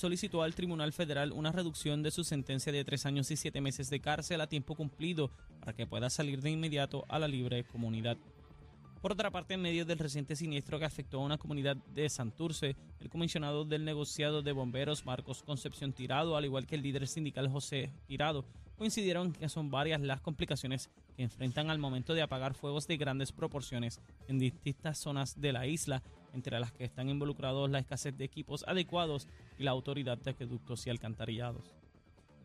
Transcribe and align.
solicitó 0.00 0.42
al 0.42 0.54
Tribunal 0.54 0.94
Federal 0.94 1.30
una 1.30 1.52
reducción 1.52 2.02
de 2.02 2.10
su 2.10 2.24
sentencia 2.24 2.72
de 2.72 2.84
tres 2.84 3.04
años 3.04 3.30
y 3.30 3.36
siete 3.36 3.60
meses 3.60 3.90
de 3.90 4.00
cárcel 4.00 4.40
a 4.40 4.46
tiempo 4.46 4.74
cumplido 4.74 5.30
para 5.60 5.74
que 5.74 5.86
pueda 5.86 6.08
salir 6.08 6.40
de 6.40 6.50
inmediato 6.50 7.04
a 7.08 7.18
la 7.18 7.28
libre 7.28 7.64
comunidad. 7.64 8.16
Por 9.02 9.12
otra 9.12 9.30
parte, 9.30 9.54
en 9.54 9.62
medio 9.62 9.84
del 9.84 9.98
reciente 9.98 10.36
siniestro 10.36 10.78
que 10.78 10.86
afectó 10.86 11.18
a 11.18 11.24
una 11.24 11.36
comunidad 11.36 11.76
de 11.76 12.08
Santurce, 12.08 12.76
el 12.98 13.10
comisionado 13.10 13.66
del 13.66 13.84
negociado 13.84 14.40
de 14.42 14.52
bomberos 14.52 15.04
Marcos 15.04 15.42
Concepción 15.42 15.92
Tirado, 15.92 16.36
al 16.36 16.46
igual 16.46 16.66
que 16.66 16.76
el 16.76 16.82
líder 16.82 17.06
sindical 17.06 17.48
José 17.48 17.92
Tirado, 18.06 18.46
coincidieron 18.78 19.34
que 19.34 19.50
son 19.50 19.70
varias 19.70 20.00
las 20.00 20.22
complicaciones 20.22 20.88
que 21.14 21.22
enfrentan 21.22 21.68
al 21.68 21.78
momento 21.78 22.14
de 22.14 22.22
apagar 22.22 22.54
fuegos 22.54 22.86
de 22.86 22.96
grandes 22.96 23.32
proporciones 23.32 24.00
en 24.28 24.38
distintas 24.38 24.96
zonas 24.96 25.38
de 25.38 25.52
la 25.52 25.66
isla, 25.66 26.02
entre 26.34 26.58
las 26.60 26.72
que 26.72 26.84
están 26.84 27.08
involucrados 27.08 27.70
la 27.70 27.78
escasez 27.78 28.16
de 28.16 28.24
equipos 28.24 28.64
adecuados 28.66 29.28
y 29.58 29.64
la 29.64 29.70
autoridad 29.70 30.18
de 30.18 30.30
acueductos 30.30 30.86
y 30.86 30.90
alcantarillados. 30.90 31.74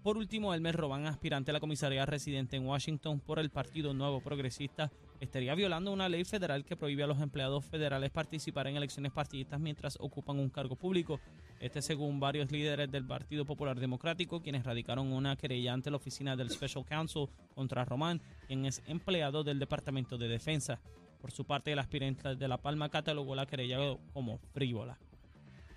Por 0.05 0.17
último, 0.17 0.53
Elmer 0.53 0.75
Robán, 0.75 1.07
aspirante 1.07 1.49
a 1.49 1.53
la 1.53 1.59
comisaría 1.59 2.05
residente 2.05 2.55
en 2.55 2.67
Washington 2.67 3.19
por 3.19 3.39
el 3.39 3.49
Partido 3.49 3.91
Nuevo 3.91 4.21
Progresista, 4.21 4.91
estaría 5.19 5.55
violando 5.55 5.91
una 5.91 6.09
ley 6.09 6.23
federal 6.25 6.63
que 6.63 6.75
prohíbe 6.75 7.01
a 7.01 7.07
los 7.07 7.19
empleados 7.21 7.65
federales 7.65 8.11
participar 8.11 8.67
en 8.67 8.75
elecciones 8.75 9.11
partidistas 9.11 9.59
mientras 9.59 9.97
ocupan 9.99 10.37
un 10.37 10.51
cargo 10.51 10.75
público. 10.75 11.19
Este 11.59 11.81
según 11.81 12.19
varios 12.19 12.51
líderes 12.51 12.91
del 12.91 13.07
Partido 13.07 13.45
Popular 13.45 13.79
Democrático, 13.79 14.43
quienes 14.43 14.63
radicaron 14.63 15.11
una 15.11 15.37
querella 15.37 15.73
ante 15.73 15.89
la 15.89 15.97
oficina 15.97 16.35
del 16.35 16.51
Special 16.51 16.85
Counsel 16.85 17.27
contra 17.55 17.83
Román, 17.83 18.21
quien 18.45 18.67
es 18.67 18.83
empleado 18.85 19.43
del 19.43 19.57
Departamento 19.57 20.19
de 20.19 20.27
Defensa. 20.27 20.79
Por 21.25 21.31
su 21.31 21.43
parte, 21.43 21.71
el 21.71 21.79
aspirante 21.79 22.35
de 22.35 22.47
La 22.47 22.59
Palma 22.59 22.87
catalogó 22.87 23.33
la 23.33 23.47
querella 23.47 23.79
como 24.13 24.37
frívola. 24.53 24.99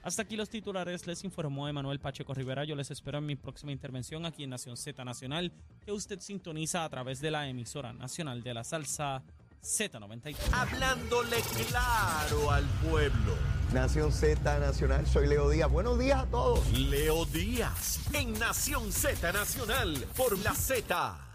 Hasta 0.02 0.20
aquí 0.20 0.36
los 0.36 0.50
titulares, 0.50 1.06
les 1.06 1.24
informó 1.24 1.66
Emanuel 1.66 2.00
Pacheco 2.00 2.34
Rivera. 2.34 2.64
Yo 2.64 2.76
les 2.76 2.90
espero 2.90 3.16
en 3.16 3.24
mi 3.24 3.34
próxima 3.34 3.72
intervención 3.72 4.26
aquí 4.26 4.44
en 4.44 4.50
Nación 4.50 4.76
Z 4.76 5.02
Nacional, 5.06 5.50
que 5.86 5.90
usted 5.90 6.20
sintoniza 6.20 6.84
a 6.84 6.88
través 6.90 7.22
de 7.22 7.30
la 7.30 7.48
emisora 7.48 7.94
nacional 7.94 8.42
de 8.42 8.52
la 8.52 8.62
salsa 8.62 9.22
Z93. 9.62 10.36
Hablándole 10.52 11.38
claro 11.70 12.50
al 12.50 12.66
pueblo. 12.86 13.34
Nación 13.72 14.12
Z 14.12 14.58
Nacional, 14.58 15.06
soy 15.06 15.28
Leo 15.28 15.48
Díaz. 15.48 15.70
Buenos 15.70 15.98
días 15.98 16.24
a 16.24 16.26
todos. 16.26 16.70
Leo 16.78 17.24
Díaz, 17.24 18.00
en 18.12 18.38
Nación 18.38 18.92
Z 18.92 19.32
Nacional, 19.32 19.96
por 20.14 20.38
la 20.40 20.52
Z. 20.52 21.27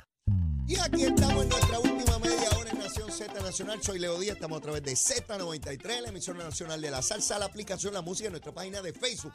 Y 0.67 0.79
aquí 0.79 1.03
estamos 1.03 1.43
en 1.43 1.49
nuestra 1.49 1.79
última 1.79 2.19
media 2.19 2.49
hora 2.57 2.69
en 2.71 2.79
Nación 2.79 3.11
Z 3.11 3.33
Nacional. 3.41 3.83
Soy 3.83 3.99
Leo 3.99 4.19
Díaz, 4.19 4.35
estamos 4.35 4.59
a 4.59 4.61
través 4.61 4.83
de 4.83 4.93
Z93, 4.93 6.01
la 6.01 6.09
emisora 6.09 6.43
nacional 6.43 6.81
de 6.81 6.89
la 6.91 7.01
salsa, 7.01 7.37
la 7.37 7.45
aplicación 7.45 7.93
La 7.93 8.01
Música 8.01 8.27
en 8.27 8.33
nuestra 8.33 8.53
página 8.53 8.81
de 8.81 8.93
Facebook 8.93 9.33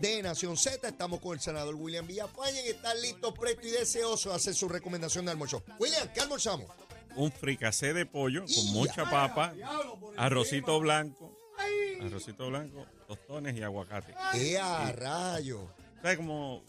de 0.00 0.22
Nación 0.22 0.56
Z. 0.56 0.88
Estamos 0.88 1.20
con 1.20 1.34
el 1.34 1.40
senador 1.40 1.74
William 1.74 2.06
Villafañe, 2.06 2.62
que 2.62 2.70
está 2.70 2.94
listo, 2.94 3.34
presto 3.34 3.66
y 3.66 3.70
deseoso 3.70 4.30
de 4.30 4.36
hacer 4.36 4.54
su 4.54 4.68
recomendación 4.68 5.24
de 5.26 5.32
almuerzo. 5.32 5.62
William, 5.78 6.08
¿qué 6.12 6.20
almorzamos? 6.20 6.66
un 7.16 7.32
fricasé 7.32 7.92
de 7.92 8.06
pollo 8.06 8.44
con 8.54 8.72
mucha 8.72 9.08
papa, 9.08 9.52
arrocito 10.16 10.78
blanco, 10.80 11.36
arrocito 12.00 12.48
blanco, 12.48 12.86
tostones 13.06 13.56
y 13.56 13.62
aguacate. 13.62 14.14
¡Qué 14.32 14.58
a 14.58 14.92
rayo! 14.92 15.68
¿Sabes 16.02 16.16
cómo, 16.16 16.62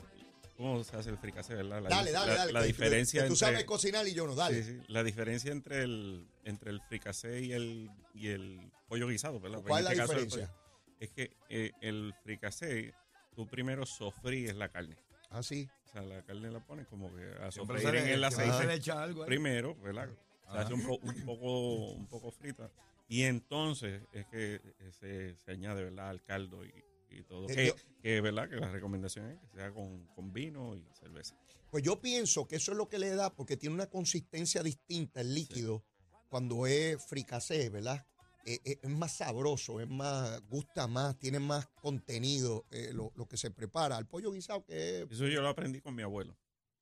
cómo 0.61 0.83
se 0.83 0.95
hace 0.95 1.09
el 1.09 1.17
fricasé, 1.17 1.55
verdad? 1.55 1.81
La, 1.81 1.89
Dale, 1.89 2.11
dale, 2.11 2.31
la- 2.31 2.37
dale. 2.37 2.51
La 2.53 2.61
que- 2.61 2.67
diferencia 2.67 3.21
que 3.23 3.27
tú 3.27 3.33
entre, 3.33 3.45
sabes 3.47 3.63
cocinar 3.65 4.07
y 4.07 4.13
yo 4.13 4.25
no, 4.27 4.35
dale. 4.35 4.63
sí, 4.63 4.71
sí, 4.79 4.83
la 4.87 5.03
diferencia 5.03 5.51
entre 5.51 5.83
el 5.83 6.27
entre 6.45 6.71
el 6.71 6.81
fricasé 6.81 7.41
y 7.41 7.51
el 7.53 7.89
y 8.13 8.27
el 8.29 8.71
pollo 8.87 9.07
guisado, 9.07 9.39
¿verdad? 9.39 9.61
¿Cuál 9.61 9.85
en 9.85 9.91
es 9.91 9.97
la 9.97 10.03
este 10.03 10.13
caso 10.13 10.13
el 10.19 10.25
diferencia? 10.25 10.53
pollo- 10.55 10.95
es 10.99 11.09
que 11.11 11.31
eh, 11.49 11.71
el 11.81 12.13
fricasé 12.23 12.93
tú 13.35 13.47
primero 13.47 13.85
sofríes 13.85 14.55
la 14.55 14.69
carne. 14.69 14.95
Ah, 15.29 15.41
sí. 15.43 15.67
O 15.87 15.91
sea, 15.91 16.01
la 16.03 16.21
carne 16.23 16.51
la 16.51 16.59
pones 16.59 16.87
como 16.87 17.13
que 17.15 17.23
a 17.41 17.51
sofreír 17.51 17.81
se 17.89 17.97
en 17.97 18.05
le- 18.05 18.13
el 18.13 18.23
aceite 18.23 18.65
le 18.67 18.73
echa 18.75 19.01
algo 19.03 19.25
primero, 19.25 19.75
¿verdad? 19.75 20.09
Se 20.51 20.57
hace 20.57 20.73
un, 20.73 20.85
po- 20.85 20.99
un 21.01 21.25
poco 21.25 21.91
un 21.93 22.07
poco 22.07 22.31
frita 22.31 22.69
y 23.07 23.23
entonces 23.23 24.01
es 24.13 24.25
que 24.27 24.61
se, 24.99 25.35
se 25.35 25.51
añade, 25.51 25.83
¿verdad? 25.83 26.09
Al 26.09 26.21
caldo 26.23 26.63
y, 26.65 26.73
y 27.11 27.23
todo. 27.23 27.49
Eh, 27.49 27.55
Que, 27.55 27.67
yo- 27.67 27.75
que, 28.01 28.21
¿verdad? 28.21 28.49
Que 28.49 28.55
la 28.57 28.71
recomendación 28.71 29.29
es 29.31 29.39
que 29.39 29.47
sea 29.49 29.71
con, 29.71 30.05
con 30.07 30.31
vino 30.33 30.75
y 30.75 30.85
cerveza. 30.99 31.35
Pues 31.69 31.83
yo 31.83 32.01
pienso 32.01 32.47
que 32.47 32.55
eso 32.57 32.71
es 32.71 32.77
lo 32.77 32.87
que 32.89 32.99
le 32.99 33.09
da, 33.15 33.33
porque 33.33 33.57
tiene 33.57 33.75
una 33.75 33.87
consistencia 33.87 34.61
distinta 34.63 35.21
el 35.21 35.33
líquido 35.33 35.83
cuando 36.29 36.65
es 36.67 37.03
fricasé, 37.05 37.69
¿verdad? 37.69 38.05
Eh, 38.45 38.59
eh, 38.65 38.79
es 38.81 38.89
más 38.89 39.17
sabroso, 39.17 39.79
es 39.81 39.87
más, 39.87 40.41
gusta 40.49 40.87
más, 40.87 41.17
tiene 41.19 41.39
más 41.39 41.67
contenido 41.81 42.65
eh, 42.71 42.91
lo, 42.91 43.11
lo 43.15 43.27
que 43.27 43.37
se 43.37 43.51
prepara. 43.51 43.97
El 43.97 44.07
pollo 44.07 44.31
guisado 44.31 44.63
que 44.65 45.01
es, 45.01 45.11
Eso 45.11 45.27
yo 45.27 45.41
lo 45.41 45.49
aprendí 45.49 45.79
con 45.79 45.93
mi 45.93 46.01
abuelo. 46.01 46.35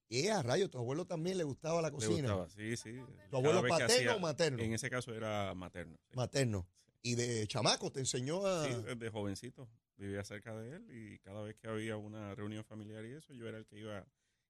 eh, 0.10 0.32
a 0.32 0.42
rayo, 0.42 0.70
tu 0.70 0.78
abuelo 0.78 1.06
también 1.06 1.38
le 1.38 1.44
gustaba 1.44 1.82
la 1.82 1.90
Le 1.90 1.96
cocina. 1.96 2.16
gustaba, 2.34 2.50
sí, 2.50 2.78
sí. 2.78 2.94
¿Tu 3.30 3.38
abuelo 3.38 3.62
paterno 3.68 3.94
hacía- 3.94 4.16
o 4.16 4.20
materno? 4.20 4.64
En 4.64 4.74
ese 4.74 4.90
caso 4.90 5.14
era 5.14 5.54
materno. 5.54 5.98
sí. 6.10 6.16
Materno. 6.16 6.68
Y 7.02 7.16
de 7.16 7.46
chamaco 7.48 7.92
te 7.92 8.00
enseñó 8.00 8.46
a... 8.46 8.66
Sí, 8.66 8.74
desde 8.86 9.10
jovencito. 9.10 9.70
Vivía 10.00 10.24
cerca 10.24 10.56
de 10.56 10.78
él 10.78 10.90
y 10.90 11.20
cada 11.20 11.42
vez 11.42 11.58
que 11.58 11.68
había 11.68 11.98
una 11.98 12.34
reunión 12.34 12.64
familiar 12.64 13.06
y 13.06 13.12
eso, 13.12 13.34
yo 13.34 13.48
era 13.50 13.58
el 13.58 13.66
que 13.66 13.80
iba 13.80 14.08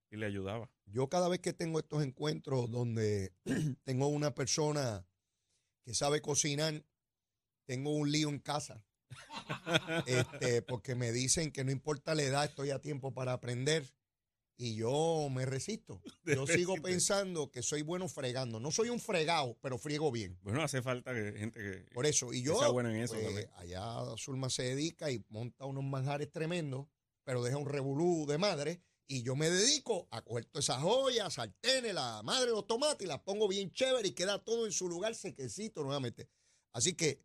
y 0.08 0.16
le 0.16 0.26
ayudaba. 0.26 0.70
Yo 0.86 1.08
cada 1.08 1.28
vez 1.28 1.40
que 1.40 1.52
tengo 1.52 1.80
estos 1.80 2.04
encuentros 2.04 2.70
donde 2.70 3.32
tengo 3.84 4.06
una 4.06 4.32
persona 4.32 5.04
que 5.84 5.92
sabe 5.92 6.22
cocinar, 6.22 6.84
tengo 7.66 7.90
un 7.96 8.10
lío 8.10 8.28
en 8.28 8.38
casa. 8.38 8.84
Este, 10.06 10.62
porque 10.62 10.94
me 10.94 11.10
dicen 11.10 11.50
que 11.50 11.64
no 11.64 11.70
importa 11.70 12.14
la 12.14 12.22
edad, 12.22 12.44
estoy 12.44 12.70
a 12.70 12.80
tiempo 12.80 13.12
para 13.12 13.32
aprender. 13.32 13.84
Y 14.62 14.74
yo 14.74 15.26
me 15.30 15.46
resisto. 15.46 16.02
Yo 16.26 16.46
sigo 16.46 16.74
pensando 16.74 17.50
que 17.50 17.62
soy 17.62 17.80
bueno 17.80 18.08
fregando. 18.08 18.60
No 18.60 18.70
soy 18.70 18.90
un 18.90 19.00
fregado, 19.00 19.56
pero 19.62 19.78
friego 19.78 20.12
bien. 20.12 20.38
Bueno, 20.42 20.62
hace 20.62 20.82
falta 20.82 21.14
que 21.14 21.32
gente 21.32 21.58
que, 21.58 21.94
Por 21.94 22.04
eso. 22.04 22.34
Y 22.34 22.42
yo, 22.42 22.58
sea 22.58 22.68
buena 22.68 22.94
en 22.94 23.02
eso 23.02 23.14
pues, 23.14 23.48
allá 23.56 23.82
Zulma 24.18 24.50
se 24.50 24.64
dedica 24.64 25.10
y 25.10 25.24
monta 25.30 25.64
unos 25.64 25.82
manjares 25.82 26.30
tremendos, 26.30 26.88
pero 27.24 27.42
deja 27.42 27.56
un 27.56 27.70
revolú 27.70 28.26
de 28.28 28.36
madre. 28.36 28.82
Y 29.06 29.22
yo 29.22 29.34
me 29.34 29.48
dedico 29.48 30.06
a 30.10 30.20
coger 30.20 30.44
todas 30.44 30.66
esas 30.66 30.82
joyas, 30.82 31.32
sartenes, 31.32 31.94
la 31.94 32.22
madre 32.22 32.48
de 32.48 32.52
los 32.52 32.66
tomates 32.66 33.06
y 33.06 33.08
las 33.08 33.20
pongo 33.20 33.48
bien 33.48 33.72
chévere 33.72 34.08
y 34.08 34.12
queda 34.12 34.44
todo 34.44 34.66
en 34.66 34.72
su 34.72 34.90
lugar 34.90 35.14
sequecito 35.14 35.82
nuevamente. 35.82 36.28
Así 36.74 36.92
que 36.92 37.24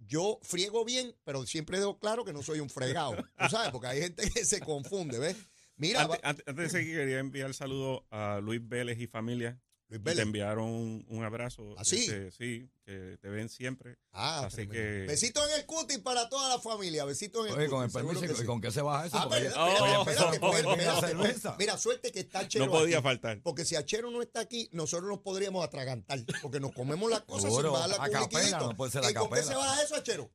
yo 0.00 0.38
friego 0.42 0.84
bien, 0.84 1.16
pero 1.24 1.46
siempre 1.46 1.78
dejo 1.78 1.98
claro 1.98 2.26
que 2.26 2.34
no 2.34 2.42
soy 2.42 2.60
un 2.60 2.68
fregado. 2.68 3.16
¿Tú 3.38 3.48
sabes? 3.48 3.70
Porque 3.70 3.86
hay 3.86 4.02
gente 4.02 4.30
que 4.30 4.44
se 4.44 4.60
confunde, 4.60 5.18
¿ves? 5.18 5.36
Mira, 5.76 6.02
Antes, 6.02 6.18
va- 6.18 6.28
antes- 6.28 6.44
antes 6.48 6.72
de 6.72 6.78
seguir, 6.78 6.96
quería 6.96 7.18
enviar 7.18 7.52
saludo 7.54 8.06
a 8.10 8.40
Luis 8.42 8.60
Vélez 8.66 8.98
y 9.00 9.06
familia. 9.06 9.60
Luis 9.88 10.00
Y 10.00 10.02
Vélez. 10.04 10.16
Te 10.16 10.22
enviaron 10.22 10.64
un, 10.64 11.04
un 11.08 11.24
abrazo. 11.24 11.74
¿Ah, 11.76 11.84
sí? 11.84 12.04
Este, 12.04 12.30
sí, 12.30 12.70
que 12.86 13.18
te 13.20 13.28
ven 13.28 13.48
siempre. 13.50 13.98
Ah, 14.12 14.44
así 14.46 14.56
tremendo. 14.66 14.74
que- 14.74 15.06
Besitos 15.06 15.46
en 15.50 15.60
el 15.60 15.66
cutis 15.66 15.98
para 15.98 16.28
toda 16.30 16.48
la 16.48 16.58
familia. 16.58 17.04
Besitos 17.04 17.46
en 17.46 17.52
el 17.52 17.58
Oye, 17.58 17.68
con 17.68 17.84
el 17.84 17.90
permiso, 17.90 18.20
que 18.22 18.32
¿y 18.32 18.34
sí. 18.34 18.44
con 18.44 18.60
qué 18.62 18.70
se 18.70 18.80
baja 18.80 19.06
eso? 19.06 19.18
Ah, 19.18 19.28
pero, 19.28 19.46
espérate, 19.48 19.60
Oh, 19.60 19.76
espérate, 20.08 20.38
oh, 20.40 20.72
espérate, 20.72 21.48
oh. 21.48 21.56
Mira, 21.58 21.76
suerte 21.76 22.12
que 22.12 22.20
está 22.20 22.48
Chero 22.48 22.64
No 22.66 22.72
podía 22.72 22.96
aquí, 22.98 23.02
faltar. 23.04 23.40
Porque 23.42 23.64
si 23.66 23.76
Achero 23.76 24.10
no 24.10 24.22
está 24.22 24.40
aquí, 24.40 24.68
nosotros 24.72 25.08
nos 25.10 25.18
podríamos 25.20 25.62
atragantar. 25.64 26.18
Porque 26.40 26.60
nos 26.60 26.72
comemos 26.72 27.10
las 27.10 27.20
cosas 27.22 27.52
sin 27.54 27.66
a 27.66 27.70
un 27.70 27.90
capela, 27.90 28.20
liquidito. 28.20 28.58
no 28.70 28.76
puede 28.76 28.90
ser 28.92 29.04
a 29.04 29.10
¿Y 29.10 29.14
con 29.14 29.30
qué 29.30 29.42
se 29.42 29.54
baja 29.54 29.82
eso, 29.82 29.96
Achero? 29.96 30.30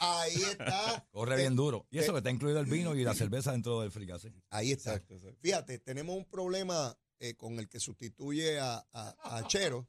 Ahí 0.00 0.34
está. 0.50 1.06
Corre 1.12 1.34
Eh, 1.34 1.38
bien 1.38 1.54
duro. 1.56 1.86
Y 1.90 1.98
eso 1.98 2.10
eh, 2.10 2.14
que 2.14 2.18
está 2.18 2.30
incluido 2.30 2.58
el 2.60 2.66
vino 2.66 2.94
y 2.96 3.04
la 3.04 3.14
cerveza 3.14 3.52
dentro 3.52 3.80
del 3.82 3.90
fricase. 3.92 4.32
Ahí 4.50 4.72
está. 4.72 4.90
Exacto, 4.94 5.14
exacto. 5.14 5.38
Fíjate, 5.42 5.78
tenemos 5.78 6.16
un 6.16 6.24
problema 6.24 6.96
eh, 7.18 7.34
con 7.36 7.58
el 7.58 7.68
que 7.68 7.78
sustituye 7.80 8.58
a, 8.58 8.76
a, 8.92 9.14
a 9.22 9.36
Achero. 9.38 9.88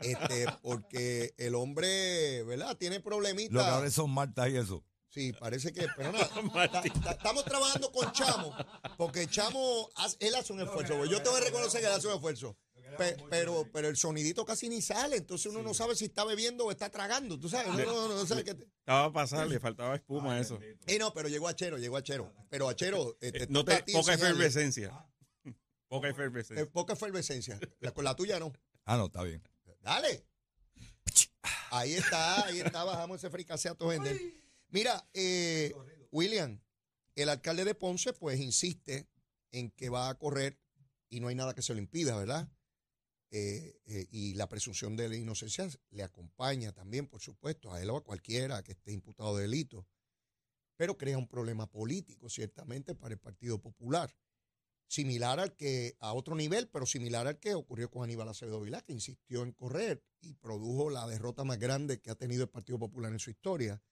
Este, 0.00 0.46
porque 0.62 1.34
el 1.38 1.54
hombre, 1.56 2.44
¿verdad? 2.44 2.76
Tiene 2.76 2.96
Lo 2.96 3.02
que 3.02 3.08
problemitas. 3.08 3.64
ahora 3.66 3.90
son 3.90 4.10
Marta 4.10 4.48
y 4.48 4.56
eso. 4.56 4.84
Sí, 5.10 5.32
parece 5.32 5.72
que, 5.72 5.86
pero 5.96 6.12
nada, 6.12 6.28
ta- 6.70 6.82
ta- 6.82 7.10
estamos 7.12 7.44
trabajando 7.44 7.90
con 7.90 8.12
Chamo, 8.12 8.54
porque 8.98 9.26
Chamo, 9.26 9.88
hace- 9.96 10.18
él 10.20 10.34
hace 10.34 10.52
un 10.52 10.60
esfuerzo, 10.60 11.04
yo 11.06 11.20
tengo 11.22 11.36
que 11.38 11.44
reconocer 11.46 11.80
que 11.80 11.86
él 11.86 11.92
hace 11.94 12.06
un 12.08 12.14
esfuerzo, 12.14 12.56
Pe- 12.96 13.16
pero, 13.28 13.68
pero 13.72 13.88
el 13.88 13.96
sonidito 13.96 14.44
casi 14.44 14.68
ni 14.68 14.80
sale, 14.80 15.16
entonces 15.16 15.46
uno 15.46 15.62
no 15.62 15.74
sabe 15.74 15.94
si 15.94 16.06
está 16.06 16.24
bebiendo 16.24 16.64
o 16.64 16.70
está 16.70 16.90
tragando, 16.90 17.38
tú 17.38 17.48
sabes, 17.48 17.68
uno 17.68 17.84
no, 17.84 18.08
no 18.08 18.26
sabe 18.26 18.44
qué 18.44 18.54
te- 18.54 18.64
Estaba 18.64 19.04
a 19.04 19.12
pasar, 19.12 19.46
le 19.48 19.60
faltaba 19.60 19.94
espuma 19.94 20.34
a 20.34 20.40
eso. 20.40 20.58
Eh, 20.86 20.98
no, 20.98 21.12
pero 21.12 21.28
llegó 21.28 21.48
Achero, 21.48 21.76
llegó 21.78 21.96
Achero, 21.96 22.32
pero 22.48 22.68
Achero, 22.68 23.16
eh, 23.20 23.32
te 23.32 23.42
Eh, 23.44 23.46
no 23.50 23.64
te, 23.64 23.74
a 23.74 23.84
ti 23.84 23.92
poca 23.92 24.14
efervescencia. 24.14 24.92
Poca 25.88 26.08
efervescencia. 26.08 26.62
Eh, 26.62 26.66
poca 26.66 26.92
efervescencia, 26.92 27.58
la, 27.80 27.92
con 27.92 28.04
la 28.04 28.14
tuya 28.14 28.38
no, 28.38 28.52
Ah, 28.84 28.96
no, 28.96 29.06
está 29.06 29.22
bien. 29.22 29.42
dale, 29.82 30.24
ahí 31.70 31.94
está, 31.94 32.44
ahí 32.46 32.60
está, 32.60 32.84
bajamos 32.84 33.18
ese 33.18 33.30
fricase 33.30 33.68
a. 33.68 33.76
Mira, 34.70 35.06
eh, 35.14 35.74
William, 36.10 36.60
el 37.14 37.28
alcalde 37.30 37.64
de 37.64 37.74
Ponce, 37.74 38.12
pues 38.12 38.38
insiste 38.38 39.08
en 39.50 39.70
que 39.70 39.88
va 39.88 40.10
a 40.10 40.14
correr 40.18 40.58
y 41.08 41.20
no 41.20 41.28
hay 41.28 41.34
nada 41.34 41.54
que 41.54 41.62
se 41.62 41.72
lo 41.72 41.78
impida, 41.78 42.16
¿verdad? 42.18 42.48
Eh, 43.30 43.78
eh, 43.84 44.06
y 44.10 44.34
la 44.34 44.48
presunción 44.48 44.96
de 44.96 45.08
la 45.08 45.16
inocencia 45.16 45.68
le 45.90 46.02
acompaña 46.02 46.72
también, 46.72 47.06
por 47.06 47.20
supuesto, 47.20 47.72
a 47.72 47.82
él 47.82 47.90
o 47.90 47.96
a 47.98 48.04
cualquiera 48.04 48.62
que 48.62 48.72
esté 48.72 48.92
imputado 48.92 49.36
de 49.36 49.42
delito. 49.42 49.86
pero 50.76 50.96
crea 50.96 51.18
un 51.18 51.26
problema 51.26 51.68
político, 51.68 52.30
ciertamente, 52.30 52.94
para 52.94 53.12
el 53.12 53.18
Partido 53.18 53.60
Popular. 53.60 54.14
Similar 54.86 55.40
al 55.40 55.56
que, 55.56 55.96
a 55.98 56.12
otro 56.12 56.36
nivel, 56.36 56.68
pero 56.68 56.86
similar 56.86 57.26
al 57.26 57.40
que 57.40 57.54
ocurrió 57.54 57.90
con 57.90 58.04
Aníbal 58.04 58.28
Acevedo 58.28 58.60
Vilá, 58.60 58.80
que 58.82 58.92
insistió 58.92 59.42
en 59.42 59.52
correr 59.52 60.04
y 60.20 60.34
produjo 60.34 60.88
la 60.88 61.06
derrota 61.08 61.42
más 61.42 61.58
grande 61.58 62.00
que 62.00 62.10
ha 62.10 62.14
tenido 62.14 62.44
el 62.44 62.48
Partido 62.48 62.78
Popular 62.78 63.12
en 63.12 63.18
su 63.18 63.30
historia. 63.30 63.82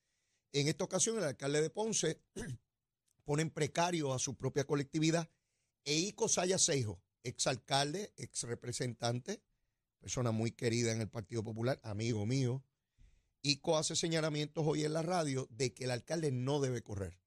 En 0.53 0.69
esta 0.69 0.85
ocasión, 0.85 1.19
el 1.19 1.25
alcalde 1.25 1.61
de 1.61 1.71
Ponce 1.71 2.23
pone 3.25 3.43
en 3.43 3.51
precario 3.51 4.15
a 4.15 4.21
su 4.21 4.37
propia 4.37 4.65
colectividad 4.65 5.29
e 5.85 5.95
Ico 5.95 6.29
Saya 6.29 6.57
Seijo, 6.57 7.03
exalcalde, 7.29 8.13
ex 8.17 8.43
representante, 8.45 9.43
persona 9.99 10.31
muy 10.31 10.53
querida 10.53 10.93
en 10.93 11.01
el 11.01 11.09
Partido 11.09 11.43
Popular, 11.43 11.81
amigo 11.83 12.27
mío. 12.27 12.65
Ico 13.43 13.77
hace 13.79 13.97
señalamientos 13.97 14.65
hoy 14.67 14.85
en 14.85 14.93
la 14.93 15.03
radio 15.03 15.47
de 15.51 15.73
que 15.73 15.85
el 15.85 15.91
alcalde 15.91 16.33
no 16.33 16.61
debe 16.61 16.83
correr 16.83 17.21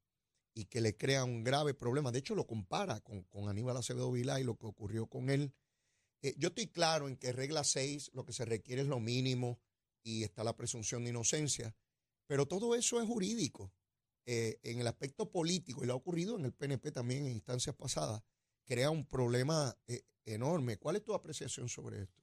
y 0.54 0.66
que 0.66 0.82
le 0.82 0.98
crea 0.98 1.24
un 1.24 1.44
grave 1.44 1.74
problema. 1.74 2.12
De 2.12 2.20
hecho, 2.20 2.36
lo 2.36 2.48
compara 2.48 3.00
con, 3.02 3.24
con 3.24 3.48
Aníbal 3.48 3.78
Acevedo 3.78 4.12
Vilá 4.12 4.40
y 4.40 4.44
lo 4.44 4.58
que 4.58 4.66
ocurrió 4.66 5.08
con 5.08 5.30
él. 5.30 5.54
Eh, 6.22 6.36
yo 6.38 6.50
estoy 6.50 6.68
claro 6.68 7.08
en 7.08 7.16
que 7.16 7.32
regla 7.32 7.64
6 7.64 8.12
lo 8.14 8.26
que 8.26 8.34
se 8.34 8.46
requiere 8.46 8.82
es 8.82 8.88
lo 8.88 9.00
mínimo 9.00 9.60
y 10.04 10.24
está 10.24 10.44
la 10.44 10.56
presunción 10.56 11.04
de 11.04 11.12
inocencia, 11.12 11.76
pero 12.28 12.48
todo 12.48 12.76
eso 12.76 13.02
es 13.02 13.08
jurídico. 13.08 13.72
Eh, 14.26 14.60
en 14.62 14.80
el 14.80 14.86
aspecto 14.86 15.32
político, 15.32 15.84
y 15.84 15.88
lo 15.88 15.94
ha 15.94 15.96
ocurrido 15.96 16.38
en 16.38 16.46
el 16.46 16.54
PNP 16.54 16.92
también 16.92 17.26
en 17.26 17.32
instancias 17.32 17.76
pasadas, 17.76 18.22
crea 18.70 18.92
un 18.92 19.04
problema 19.06 19.76
eh, 19.88 20.04
enorme. 20.26 20.78
¿Cuál 20.78 20.96
es 20.96 21.04
tu 21.04 21.14
apreciación 21.16 21.68
sobre 21.70 22.04
esto? 22.04 22.22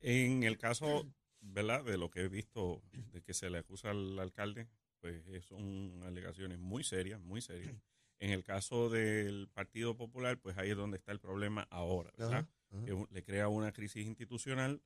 En 0.00 0.44
el 0.44 0.56
caso, 0.56 1.04
¿verdad? 1.40 1.84
De 1.84 1.98
lo 1.98 2.10
que 2.10 2.20
he 2.20 2.28
visto 2.28 2.80
de 3.12 3.22
que 3.22 3.34
se 3.34 3.50
le 3.50 3.58
acusa 3.58 3.90
al 3.90 4.18
alcalde, 4.20 4.68
pues 5.00 5.24
son 5.44 6.00
alegaciones 6.04 6.58
muy 6.58 6.84
serias, 6.84 7.20
muy 7.20 7.40
serias. 7.42 7.74
En 8.22 8.32
el 8.32 8.44
caso 8.44 8.90
del 8.90 9.48
Partido 9.48 9.96
Popular, 9.96 10.38
pues 10.38 10.58
ahí 10.58 10.68
es 10.72 10.76
donde 10.76 10.98
está 10.98 11.10
el 11.10 11.20
problema 11.20 11.62
ahora, 11.70 12.12
¿verdad? 12.18 12.40
Ajá, 12.40 12.50
ajá. 12.70 12.84
Que 12.84 12.92
u- 12.92 13.08
le 13.10 13.24
crea 13.24 13.48
una 13.48 13.72
crisis 13.72 14.04
institucional 14.06 14.82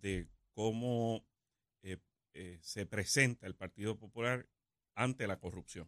de 0.00 0.26
cómo 0.54 1.22
eh, 1.82 1.98
eh, 2.32 2.58
se 2.62 2.86
presenta 2.86 3.46
el 3.46 3.54
Partido 3.54 3.98
Popular 3.98 4.48
ante 4.94 5.26
la 5.26 5.38
corrupción. 5.38 5.86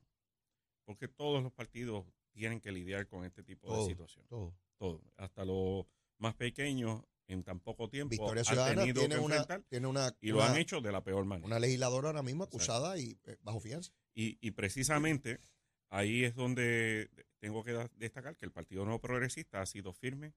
Porque 0.85 1.09
todos 1.09 1.43
los 1.43 1.55
partidos 1.55 2.05
tienen 2.35 2.61
que 2.61 2.73
lidiar 2.73 3.07
con 3.07 3.25
este 3.25 3.43
tipo 3.43 3.69
Todo, 3.69 3.85
de 3.85 3.91
situación. 3.91 4.27
Todo. 4.29 4.55
Todo. 4.77 5.03
Hasta 5.17 5.45
los 5.45 5.87
más 6.19 6.35
pequeños, 6.35 7.03
en 7.27 7.43
tan 7.43 7.61
poco 7.61 7.89
tiempo, 7.89 8.11
Victoria 8.11 8.41
han 8.41 8.45
Ciudadana 8.45 8.81
tenido 8.83 9.01
tiene 9.01 9.15
que 9.15 9.21
una, 9.21 9.45
tiene 9.69 9.87
una, 9.87 10.15
y 10.21 10.29
lo 10.29 10.37
una- 10.37 10.47
han 10.51 10.57
hecho 10.59 10.81
de 10.81 10.93
la 10.93 11.03
peor 11.03 11.25
manera. 11.25 11.47
una 11.47 11.59
legisladora 11.59 12.09
ahora 12.09 12.23
mismo 12.23 12.45
acusada 12.45 12.99
y 12.99 13.19
eh, 13.25 13.37
bajo 13.41 13.61
fianza. 13.61 13.93
Y, 14.15 14.37
y 14.47 14.51
precisamente 14.51 15.41
ahí 15.89 16.25
es 16.25 16.35
donde 16.35 17.09
tengo 17.39 17.63
que 17.65 17.73
destacar 17.97 18.37
que 18.37 18.45
el 18.45 18.53
Partido 18.53 18.85
Nuevo 18.85 19.01
Progresista 19.01 19.63
ha 19.63 19.67
sido 19.67 19.93
firme 19.93 20.35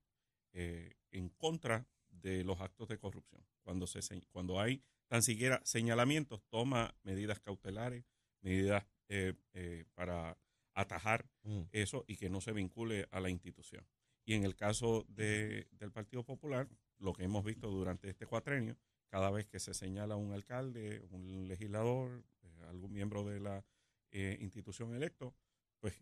eh, 0.53 0.95
en 1.11 1.29
contra 1.29 1.85
de 2.09 2.43
los 2.43 2.61
actos 2.61 2.87
de 2.87 2.97
corrupción. 2.97 3.45
Cuando, 3.63 3.85
se, 3.85 4.01
se- 4.01 4.21
cuando 4.31 4.59
hay 4.61 4.81
tan 5.07 5.21
siquiera 5.23 5.61
señalamientos, 5.65 6.41
toma 6.49 6.95
medidas 7.03 7.39
cautelares, 7.39 8.05
medidas 8.41 8.85
eh, 9.09 9.33
eh, 9.53 9.85
para 9.93 10.37
atajar 10.79 11.29
eso 11.71 12.05
y 12.07 12.17
que 12.17 12.29
no 12.29 12.39
se 12.41 12.51
vincule 12.53 13.07
a 13.11 13.19
la 13.19 13.29
institución. 13.29 13.85
Y 14.25 14.33
en 14.33 14.43
el 14.43 14.55
caso 14.55 15.05
de- 15.09 15.67
del 15.71 15.91
Partido 15.91 16.23
Popular, 16.23 16.67
lo 16.99 17.13
que 17.13 17.23
hemos 17.23 17.43
visto 17.43 17.69
durante 17.69 18.09
este 18.09 18.25
cuatrenio, 18.25 18.77
cada 19.09 19.31
vez 19.31 19.47
que 19.47 19.59
se 19.59 19.73
señala 19.73 20.15
a 20.15 20.17
un 20.17 20.33
alcalde, 20.33 21.01
un 21.11 21.47
legislador, 21.47 22.23
eh, 22.43 22.63
algún 22.67 22.91
miembro 22.93 23.23
de 23.23 23.39
la 23.39 23.65
eh, 24.11 24.37
institución 24.39 24.93
electo, 24.95 25.35
pues 25.79 25.93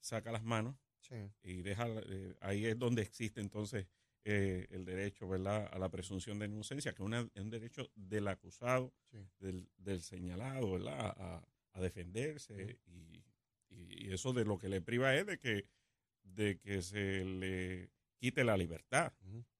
saca 0.00 0.32
las 0.32 0.42
manos 0.42 0.76
Sí. 1.00 1.14
y 1.42 1.62
deja, 1.62 1.86
eh, 1.88 2.34
ahí 2.40 2.66
es 2.66 2.76
donde 2.78 3.02
existe 3.02 3.40
entonces 3.40 3.86
eh, 4.24 4.66
el 4.70 4.84
derecho, 4.84 5.28
¿verdad?, 5.28 5.68
a 5.72 5.78
la 5.80 5.88
presunción 5.90 6.38
de 6.38 6.46
inocencia, 6.46 6.92
que 6.92 7.02
es 7.02 7.06
una- 7.06 7.28
es 7.34 7.42
un 7.42 7.50
derecho 7.50 7.90
del 7.96 8.28
acusado, 8.28 8.92
Sí. 9.10 9.18
del, 9.40 9.68
del 9.76 10.00
señalado, 10.02 10.70
¿verdad?, 10.72 11.12
a, 11.16 11.44
a 11.72 11.80
defenderse 11.80 12.78
y, 12.86 13.24
y- 13.72 14.08
y 14.08 14.12
eso 14.12 14.32
de 14.32 14.44
lo 14.44 14.58
que 14.58 14.68
le 14.68 14.80
priva 14.80 15.14
es 15.14 15.26
de 15.26 15.38
que, 15.38 15.66
de 16.22 16.58
que 16.58 16.82
se 16.82 17.24
le 17.24 17.90
quite 18.18 18.44
la 18.44 18.56
libertad. 18.56 19.12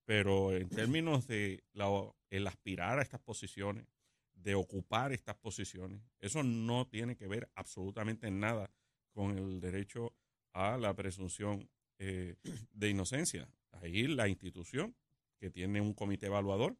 Pero 0.04 0.54
en 0.56 0.68
términos 0.68 1.26
de 1.26 1.62
la- 1.72 2.12
el 2.30 2.46
aspirar 2.46 2.98
a 2.98 3.02
estas 3.02 3.20
posiciones, 3.20 3.86
de 4.34 4.54
ocupar 4.56 5.12
estas 5.12 5.36
posiciones, 5.36 6.00
eso 6.18 6.42
no 6.42 6.86
tiene 6.88 7.14
que 7.16 7.28
ver 7.28 7.48
absolutamente 7.54 8.30
nada 8.30 8.70
con 9.12 9.38
el 9.38 9.60
derecho 9.60 10.14
a 10.52 10.76
la 10.78 10.94
presunción 10.94 11.68
eh, 11.98 12.34
de 12.72 12.88
inocencia. 12.88 13.48
Ahí 13.70 14.08
la 14.08 14.26
institución, 14.26 14.96
que 15.38 15.50
tiene 15.50 15.80
un 15.80 15.94
comité 15.94 16.26
evaluador, 16.26 16.76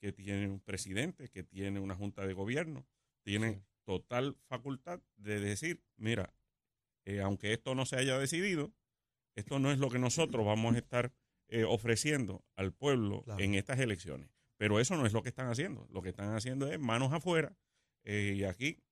que 0.00 0.12
tiene 0.12 0.48
un 0.48 0.58
presidente, 0.60 1.28
que 1.28 1.44
tiene 1.44 1.78
una 1.78 1.94
junta 1.94 2.26
de 2.26 2.32
gobierno, 2.34 2.84
tiene 3.22 3.52
Sí. 3.54 3.62
total 3.84 4.36
facultad 4.48 5.00
de 5.16 5.38
decir, 5.38 5.80
mira, 5.96 6.34
eh, 7.04 7.20
aunque 7.20 7.52
esto 7.52 7.74
no 7.74 7.86
se 7.86 7.96
haya 7.96 8.18
decidido, 8.18 8.72
esto 9.36 9.58
no 9.58 9.70
es 9.72 9.78
lo 9.78 9.90
que 9.90 9.98
nosotros 9.98 10.44
vamos 10.46 10.74
a 10.74 10.78
estar 10.78 11.12
eh, 11.48 11.64
ofreciendo 11.64 12.44
al 12.56 12.72
pueblo 12.72 13.22
Claro. 13.24 13.42
en 13.42 13.54
estas 13.54 13.78
elecciones. 13.80 14.30
Pero 14.56 14.78
eso 14.80 14.96
no 14.96 15.04
es 15.06 15.12
lo 15.12 15.22
que 15.22 15.28
están 15.28 15.48
haciendo. 15.48 15.86
Lo 15.90 16.00
que 16.02 16.10
están 16.10 16.34
haciendo 16.34 16.70
es 16.72 16.78
manos 16.78 17.12
afuera. 17.12 17.56
eh, 18.04 18.34
y 18.36 18.44
aquí, 18.44 18.82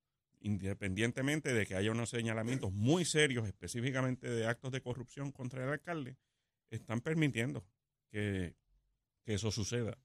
independientemente 0.40 1.52
de 1.54 1.66
que 1.66 1.74
haya 1.76 1.90
unos 1.90 2.10
señalamientos 2.10 2.72
muy 2.72 3.04
serios, 3.04 3.46
específicamente 3.46 4.28
de 4.28 4.46
actos 4.46 4.72
de 4.72 4.80
corrupción 4.80 5.32
contra 5.32 5.62
el 5.64 5.70
alcalde, 5.70 6.16
están 6.70 7.00
permitiendo 7.00 7.64
que, 8.10 8.54
que 9.24 9.34
eso 9.34 9.50
suceda 9.50 9.98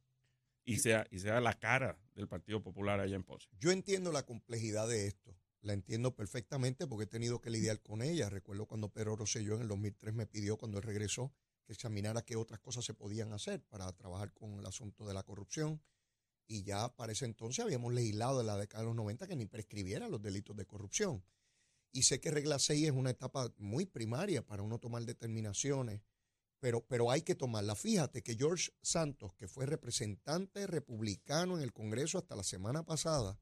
y 0.66 0.78
sea, 0.78 1.06
y 1.12 1.20
sea 1.20 1.40
la 1.42 1.54
cara 1.54 1.98
del 2.16 2.28
Partido 2.28 2.62
Popular 2.62 3.00
allá 3.00 3.16
en 3.16 3.24
Ponce. 3.24 3.48
Yo 3.60 3.72
entiendo 3.72 4.12
la 4.12 4.24
complejidad 4.26 4.88
de 4.88 5.08
esto. 5.08 5.36
La 5.62 5.74
entiendo 5.74 6.16
perfectamente 6.16 6.88
porque 6.88 7.06
he 7.06 7.08
tenido 7.08 7.42
que 7.42 7.50
lidiar 7.50 7.82
con 7.82 8.02
ella. 8.02 8.30
Recuerdo 8.30 8.68
cuando 8.68 8.90
Pedro 8.90 9.16
Rosselló 9.16 9.56
en 9.56 9.64
el 9.64 9.68
2003 9.68 10.14
me 10.14 10.28
pidió, 10.28 10.58
cuando 10.58 10.78
él 10.78 10.84
regresó, 10.84 11.34
que 11.66 11.74
examinara 11.74 12.24
qué 12.24 12.36
otras 12.36 12.60
cosas 12.60 12.86
se 12.86 12.94
podían 12.94 13.34
hacer 13.34 13.62
para 13.64 13.92
trabajar 13.94 14.32
con 14.34 14.60
el 14.60 14.66
asunto 14.66 15.06
de 15.06 15.14
la 15.14 15.24
corrupción. 15.24 15.82
Y 16.48 16.64
ya 16.64 16.96
para 16.96 17.12
ese 17.12 17.26
entonces 17.26 17.64
habíamos 17.64 17.94
legislado 17.94 18.40
en 18.40 18.48
la 18.48 18.56
década 18.56 18.84
de 18.84 18.88
los 18.88 18.96
90 18.96 19.28
que 19.28 19.36
ni 19.36 19.46
prescribiera 19.46 20.08
los 20.08 20.22
delitos 20.22 20.56
de 20.56 20.66
corrupción. 20.66 21.24
Y 21.92 22.04
sé 22.04 22.22
que 22.22 22.32
regla 22.32 22.60
6 22.60 22.86
es 22.86 22.92
una 22.92 23.10
etapa 23.10 23.54
muy 23.58 23.86
primaria 23.86 24.46
para 24.46 24.62
uno 24.62 24.80
tomar 24.80 25.04
determinaciones, 25.04 26.02
pero, 26.60 26.86
pero 26.86 27.12
hay 27.12 27.22
que 27.22 27.36
tomarla. 27.36 27.76
Fíjate 27.76 28.24
que 28.24 28.36
George 28.36 28.72
Santos, 28.82 29.34
que 29.34 29.48
fue 29.48 29.66
representante 29.66 30.68
republicano 30.68 31.58
en 31.58 31.64
el 31.64 31.74
Congreso 31.74 32.18
hasta 32.18 32.36
la 32.36 32.44
semana 32.44 32.84
pasada, 32.84 33.40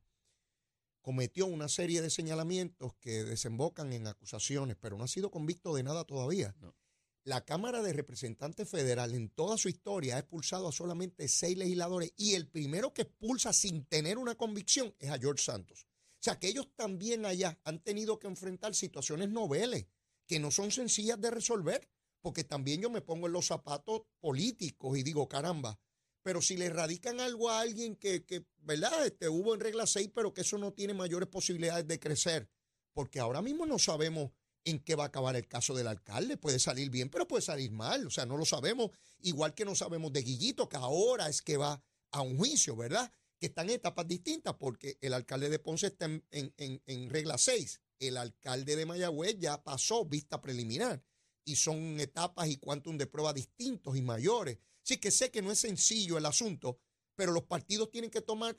cometió 1.06 1.46
una 1.46 1.70
serie 1.70 2.02
de 2.02 2.10
señalamientos 2.10 2.96
que 2.96 3.24
desembocan 3.24 3.94
en 3.94 4.08
acusaciones, 4.08 4.76
pero 4.82 4.98
no 4.98 5.04
ha 5.04 5.08
sido 5.08 5.30
convicto 5.30 5.76
de 5.76 5.84
nada 5.84 6.04
todavía. 6.04 6.56
No. 6.60 6.76
La 7.24 7.46
Cámara 7.46 7.84
de 7.84 7.94
Representantes 7.94 8.68
Federal 8.68 9.14
en 9.14 9.30
toda 9.30 9.56
su 9.60 9.70
historia 9.70 10.16
ha 10.16 10.20
expulsado 10.20 10.68
a 10.68 10.72
solamente 10.72 11.28
seis 11.28 11.60
legisladores 11.60 12.12
y 12.18 12.34
el 12.34 12.48
primero 12.48 12.92
que 12.92 13.04
expulsa 13.04 13.54
sin 13.54 13.86
tener 13.86 14.18
una 14.18 14.34
convicción 14.34 14.96
es 14.98 15.12
a 15.12 15.20
George 15.20 15.44
Santos. 15.44 15.86
O 15.86 16.24
sea 16.24 16.40
que 16.40 16.48
ellos 16.48 16.70
también 16.76 17.28
allá 17.28 17.60
han 17.66 17.84
tenido 17.84 18.18
que 18.18 18.26
enfrentar 18.26 18.74
situaciones 18.74 19.30
noveles 19.30 19.86
que 20.26 20.40
no 20.40 20.50
son 20.50 20.72
sencillas 20.72 21.22
de 21.22 21.30
resolver, 21.30 21.88
porque 22.20 22.44
también 22.44 22.82
yo 22.82 22.90
me 22.90 23.02
pongo 23.02 23.28
en 23.28 23.34
los 23.34 23.46
zapatos 23.46 24.02
políticos 24.20 24.98
y 24.98 25.04
digo, 25.04 25.28
caramba, 25.28 25.80
pero 26.26 26.42
si 26.42 26.58
le 26.58 26.72
radican 26.72 27.20
algo 27.20 27.52
a 27.52 27.60
alguien 27.60 27.96
que, 27.96 28.26
que 28.26 28.48
¿verdad? 28.64 29.06
Este, 29.06 29.30
hubo 29.30 29.54
en 29.54 29.60
regla 29.60 29.86
6, 29.86 30.10
pero 30.16 30.34
que 30.34 30.42
eso 30.42 30.58
no 30.58 30.74
tiene 30.74 30.96
mayores 30.96 31.30
posibilidades 31.30 31.88
de 31.88 32.00
crecer, 32.00 32.50
porque 32.94 33.20
ahora 33.20 33.44
mismo 33.44 33.68
no 33.68 33.78
sabemos 33.78 34.32
en 34.64 34.80
qué 34.80 34.96
va 34.96 35.04
a 35.04 35.08
acabar 35.08 35.36
el 35.36 35.48
caso 35.48 35.76
del 35.76 35.86
alcalde. 35.86 36.38
Puede 36.38 36.58
salir 36.58 36.90
bien, 36.90 37.10
pero 37.12 37.28
puede 37.28 37.44
salir 37.44 37.70
mal, 37.72 38.08
o 38.08 38.10
sea, 38.10 38.26
no 38.26 38.38
lo 38.38 38.46
sabemos. 38.46 38.90
Igual 39.20 39.54
que 39.54 39.66
no 39.66 39.76
sabemos 39.76 40.12
de 40.14 40.24
Guillito, 40.24 40.68
que 40.68 40.78
ahora 40.78 41.30
es 41.30 41.44
que 41.44 41.58
va 41.58 41.80
a 42.12 42.22
un 42.22 42.40
juicio, 42.40 42.76
¿verdad? 42.76 43.12
Que 43.38 43.46
están 43.46 43.70
en 43.70 43.76
etapas 43.76 44.08
distintas, 44.08 44.56
porque 44.56 44.98
el 45.02 45.14
alcalde 45.14 45.50
de 45.50 45.60
Ponce 45.60 45.86
está 45.88 46.06
en, 46.06 46.24
en- 46.32 46.82
en- 46.88 47.10
regla 47.12 47.38
6. 47.38 47.82
El 48.00 48.18
alcalde 48.18 48.76
de 48.76 48.88
Mayagüez 48.88 49.38
ya 49.38 49.64
pasó 49.64 50.06
vista 50.06 50.42
preliminar 50.42 51.04
y 51.46 51.56
son 51.58 52.00
etapas 52.00 52.48
y 52.50 52.58
cuantum 52.58 52.98
de 52.98 53.06
prueba 53.06 53.32
distintos 53.32 53.96
y 53.96 54.02
mayores. 54.02 54.58
Sí 54.86 54.98
que 54.98 55.10
sé 55.10 55.32
que 55.32 55.42
no 55.42 55.52
es 55.52 55.58
sencillo 55.60 56.18
el 56.20 56.28
asunto, 56.28 56.80
pero 57.16 57.32
los 57.32 57.44
partidos 57.44 57.90
tienen 57.90 58.12
que 58.12 58.22
tomar 58.22 58.56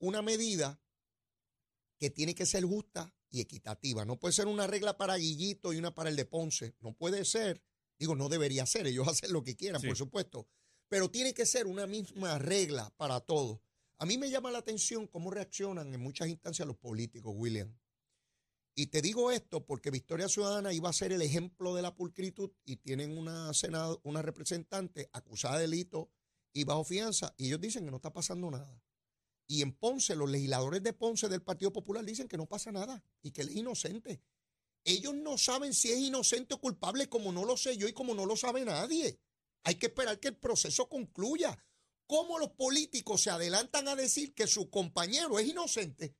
una 0.00 0.22
medida 0.22 0.82
que 1.98 2.10
tiene 2.10 2.34
que 2.34 2.46
ser 2.46 2.64
justa 2.64 3.14
y 3.30 3.40
equitativa. 3.40 4.04
No 4.04 4.18
puede 4.18 4.32
ser 4.32 4.48
una 4.48 4.66
regla 4.66 4.96
para 4.96 5.16
Guillito 5.16 5.72
y 5.72 5.76
una 5.78 5.94
para 5.94 6.10
el 6.10 6.16
de 6.16 6.24
Ponce. 6.24 6.74
No 6.80 6.94
puede 6.94 7.24
ser. 7.24 7.62
Digo, 7.96 8.16
no 8.16 8.28
debería 8.28 8.66
ser. 8.66 8.88
Ellos 8.88 9.06
hacen 9.08 9.32
lo 9.32 9.44
que 9.44 9.54
quieran, 9.56 9.80
Sí. 9.80 9.86
por 9.86 9.96
supuesto. 9.96 10.48
Pero 10.88 11.10
tiene 11.12 11.32
que 11.32 11.46
ser 11.46 11.66
una 11.68 11.86
misma 11.86 12.38
regla 12.38 12.92
para 12.96 13.20
todos. 13.20 13.60
A 13.98 14.06
mí 14.06 14.18
me 14.18 14.30
llama 14.30 14.50
la 14.50 14.58
atención 14.58 15.06
cómo 15.06 15.30
reaccionan 15.30 15.94
en 15.94 16.00
muchas 16.00 16.28
instancias 16.28 16.66
los 16.66 16.76
políticos, 16.76 17.32
William. 17.36 17.72
Y 18.78 18.86
te 18.86 19.02
digo 19.02 19.32
esto 19.32 19.66
porque 19.66 19.90
Victoria 19.90 20.28
Ciudadana 20.28 20.72
iba 20.72 20.88
a 20.88 20.92
ser 20.92 21.10
el 21.10 21.20
ejemplo 21.20 21.74
de 21.74 21.82
la 21.82 21.96
pulcritud 21.96 22.52
y 22.64 22.76
tienen 22.76 23.18
una 23.18 23.52
senado, 23.52 24.00
una 24.04 24.22
representante 24.22 25.10
acusada 25.12 25.56
de 25.56 25.62
delito 25.62 26.12
y 26.52 26.62
bajo 26.62 26.84
fianza 26.84 27.34
y 27.36 27.48
ellos 27.48 27.60
dicen 27.60 27.84
que 27.84 27.90
no 27.90 27.96
está 27.96 28.12
pasando 28.12 28.48
nada. 28.52 28.80
Y 29.48 29.62
en 29.62 29.72
Ponce, 29.72 30.14
los 30.14 30.30
legisladores 30.30 30.80
de 30.84 30.92
Ponce 30.92 31.28
del 31.28 31.42
Partido 31.42 31.72
Popular 31.72 32.04
dicen 32.04 32.28
que 32.28 32.36
no 32.36 32.46
pasa 32.46 32.70
nada 32.70 33.02
y 33.20 33.32
que 33.32 33.40
él 33.40 33.48
es 33.48 33.56
inocente. 33.56 34.22
Ellos 34.84 35.12
no 35.12 35.38
saben 35.38 35.74
si 35.74 35.90
es 35.90 35.98
inocente 35.98 36.54
o 36.54 36.60
culpable 36.60 37.08
como 37.08 37.32
no 37.32 37.44
lo 37.44 37.56
sé 37.56 37.76
yo 37.76 37.88
y 37.88 37.92
como 37.92 38.14
no 38.14 38.26
lo 38.26 38.36
sabe 38.36 38.64
nadie. 38.64 39.18
Hay 39.64 39.74
que 39.74 39.86
esperar 39.86 40.20
que 40.20 40.28
el 40.28 40.36
proceso 40.36 40.88
concluya. 40.88 41.58
¿Cómo 42.06 42.38
los 42.38 42.50
políticos 42.50 43.22
se 43.22 43.30
adelantan 43.30 43.88
a 43.88 43.96
decir 43.96 44.34
que 44.34 44.46
su 44.46 44.70
compañero 44.70 45.36
es 45.40 45.48
inocente? 45.48 46.14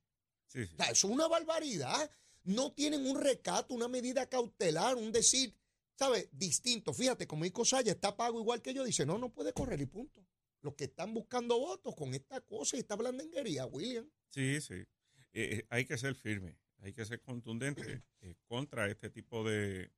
Sí, 0.49 0.65
sí. 0.65 0.73
O 0.73 0.75
sea, 0.75 0.91
eso 0.91 1.07
es 1.07 1.13
una 1.13 1.29
barbaridad. 1.29 2.11
No 2.49 2.71
tienen 2.73 3.05
un 3.05 3.21
recato, 3.21 3.75
una 3.75 3.87
medida 3.87 4.27
cautelar, 4.27 4.95
un 4.95 5.11
decir, 5.11 5.55
¿sabes? 5.93 6.29
Distinto. 6.31 6.93
Fíjate, 6.93 7.27
como 7.27 7.45
Ico 7.45 7.63
Saya 7.63 7.91
está 7.91 8.17
pago 8.17 8.39
igual 8.39 8.61
que 8.61 8.73
yo, 8.73 8.83
dice, 8.83 9.05
no, 9.05 9.19
no 9.19 9.31
puede 9.31 9.53
correr 9.53 9.79
y 9.81 9.85
punto. 9.85 10.25
Los 10.61 10.73
que 10.73 10.85
están 10.85 11.13
buscando 11.13 11.59
votos 11.59 11.95
con 11.95 12.13
esta 12.15 12.41
cosa 12.41 12.75
y 12.75 12.79
esta 12.79 12.95
blandenguería, 12.95 13.67
William. 13.67 14.09
Sí, 14.29 14.59
sí. 14.61 14.73
Eh, 14.73 14.87
eh, 15.33 15.65
hay 15.69 15.85
que 15.85 15.97
ser 15.99 16.15
firme, 16.15 16.57
hay 16.79 16.91
que 16.91 17.05
ser 17.05 17.21
contundente 17.21 18.01
eh, 18.21 18.35
contra 18.45 18.89
este 18.89 19.11
tipo 19.11 19.47
de, 19.47 19.91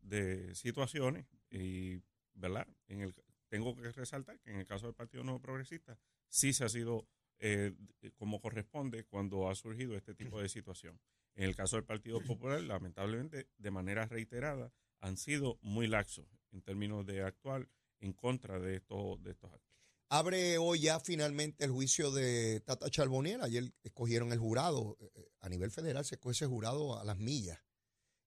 de 0.00 0.54
situaciones. 0.54 1.26
Y, 1.50 2.02
¿verdad? 2.32 2.66
En 2.86 3.02
el, 3.02 3.14
tengo 3.48 3.76
que 3.76 3.92
resaltar 3.92 4.40
que 4.40 4.50
en 4.50 4.60
el 4.60 4.66
caso 4.66 4.86
del 4.86 4.94
Partido 4.94 5.24
Nuevo 5.24 5.40
Progresista 5.40 5.98
sí 6.30 6.54
se 6.54 6.64
ha 6.64 6.70
sido 6.70 7.06
eh, 7.38 7.74
como 8.16 8.40
corresponde 8.40 9.04
cuando 9.04 9.48
ha 9.48 9.54
surgido 9.54 9.96
este 9.96 10.14
tipo 10.14 10.40
de 10.40 10.48
situación. 10.48 11.00
En 11.34 11.44
el 11.44 11.54
caso 11.54 11.76
del 11.76 11.84
Partido 11.84 12.20
Popular, 12.20 12.60
lamentablemente, 12.62 13.48
de 13.58 13.70
manera 13.70 14.06
reiterada, 14.06 14.72
han 15.00 15.16
sido 15.16 15.58
muy 15.62 15.86
laxos 15.86 16.26
en 16.50 16.62
términos 16.62 17.06
de 17.06 17.22
actuar 17.22 17.68
en 18.00 18.12
contra 18.12 18.58
de 18.58 18.76
estos, 18.76 19.22
de 19.22 19.30
estos 19.30 19.52
actos. 19.52 19.68
Abre 20.10 20.56
hoy 20.58 20.80
ya 20.80 21.00
finalmente 21.00 21.64
el 21.64 21.70
juicio 21.70 22.10
de 22.10 22.60
Tata 22.60 22.90
Charbonnier. 22.90 23.42
Ayer 23.42 23.72
escogieron 23.82 24.32
el 24.32 24.38
jurado. 24.38 24.96
eh, 25.00 25.28
A 25.40 25.48
nivel 25.48 25.70
federal 25.70 26.04
se 26.04 26.14
escoge 26.14 26.32
ese 26.32 26.46
jurado 26.46 26.98
a 26.98 27.04
las 27.04 27.18
millas. 27.18 27.60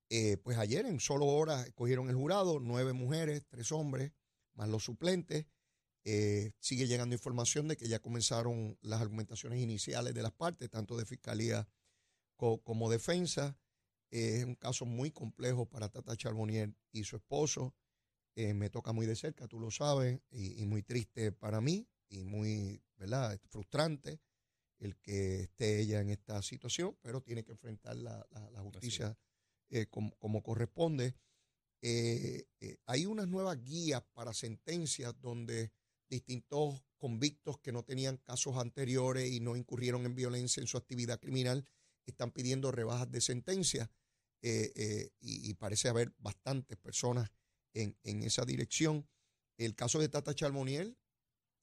Eh, 0.10 0.38
pues 0.38 0.58
ayer 0.58 0.86
en 0.86 1.00
solo 1.00 1.26
horas 1.26 1.66
escogieron 1.66 2.10
el 2.10 2.16
jurado, 2.16 2.60
nueve 2.60 2.94
mujeres, 2.94 3.46
tres 3.48 3.72
hombres, 3.72 4.12
más 4.54 4.70
los 4.70 4.84
suplentes. 4.84 5.48
Eh, 6.04 6.54
sigue 6.60 6.88
llegando 6.88 7.16
información 7.16 7.68
de 7.68 7.78
que 7.78 7.88
ya 7.88 8.00
comenzaron 8.00 8.78
las 8.82 9.02
argumentaciones 9.02 9.60
iniciales 9.62 10.14
de 10.14 10.24
las 10.24 10.32
partes, 10.34 10.70
tanto 10.70 10.98
de 10.98 11.06
fiscalía 11.06 11.68
co- 12.38 12.62
como 12.64 12.90
defensa. 12.90 13.58
Eh, 14.12 14.38
es 14.40 14.46
un 14.46 14.56
caso 14.56 14.86
muy 14.86 15.12
complejo 15.12 15.68
para 15.68 15.90
Tata 15.90 16.16
Charbonnier 16.18 16.74
y 16.92 17.04
su 17.04 17.16
esposo. 17.18 17.76
Eh, 18.36 18.54
me 18.54 18.70
toca 18.70 18.94
muy 18.94 19.06
de 19.06 19.16
cerca, 19.16 19.48
tú 19.48 19.60
lo 19.60 19.72
sabes, 19.72 20.22
y, 20.30 20.62
y 20.62 20.66
muy 20.66 20.84
triste 20.84 21.32
para 21.34 21.62
mí 21.62 21.88
y 22.10 22.24
muy, 22.24 22.84
¿verdad?, 22.98 23.40
frustrante 23.50 24.22
el 24.80 24.98
que 24.98 25.42
esté 25.44 25.80
ella 25.82 26.02
en 26.02 26.10
esta 26.10 26.42
situación, 26.42 26.98
pero 27.02 27.22
tiene 27.22 27.44
que 27.44 27.52
enfrentar 27.54 27.96
la, 27.98 28.26
la- 28.32 28.50
la 28.52 28.62
justicia 28.62 29.18
eh, 29.70 29.88
como, 29.88 30.12
como 30.18 30.44
corresponde. 30.44 31.16
Eh, 31.82 32.46
eh, 32.60 32.78
hay 32.86 33.06
unas 33.06 33.28
nuevas 33.28 33.62
guías 33.64 34.04
para 34.14 34.34
sentencias 34.34 35.20
donde 35.20 35.72
distintos 36.12 36.84
convictos 36.98 37.58
que 37.60 37.72
no 37.72 37.84
tenían 37.84 38.18
casos 38.18 38.58
anteriores 38.58 39.32
y 39.32 39.40
no 39.40 39.56
incurrieron 39.56 40.06
en 40.06 40.14
violencia 40.14 40.62
en 40.62 40.68
su 40.68 40.78
actividad 40.78 41.20
criminal 41.20 41.66
están 42.06 42.32
pidiendo 42.32 42.72
rebajas 42.72 43.12
de 43.12 43.22
sentencia 43.22 43.90
eh, 44.42 44.72
eh, 44.76 45.10
y, 45.20 45.50
y 45.50 45.54
parece 45.56 45.90
haber 45.90 46.14
bastantes 46.18 46.78
personas 46.78 47.32
en, 47.74 47.98
en 48.04 48.24
esa 48.24 48.46
dirección. 48.46 49.08
El 49.58 49.76
caso 49.76 50.00
de 50.00 50.10
Tata 50.10 50.34
Charbonnier 50.34 50.96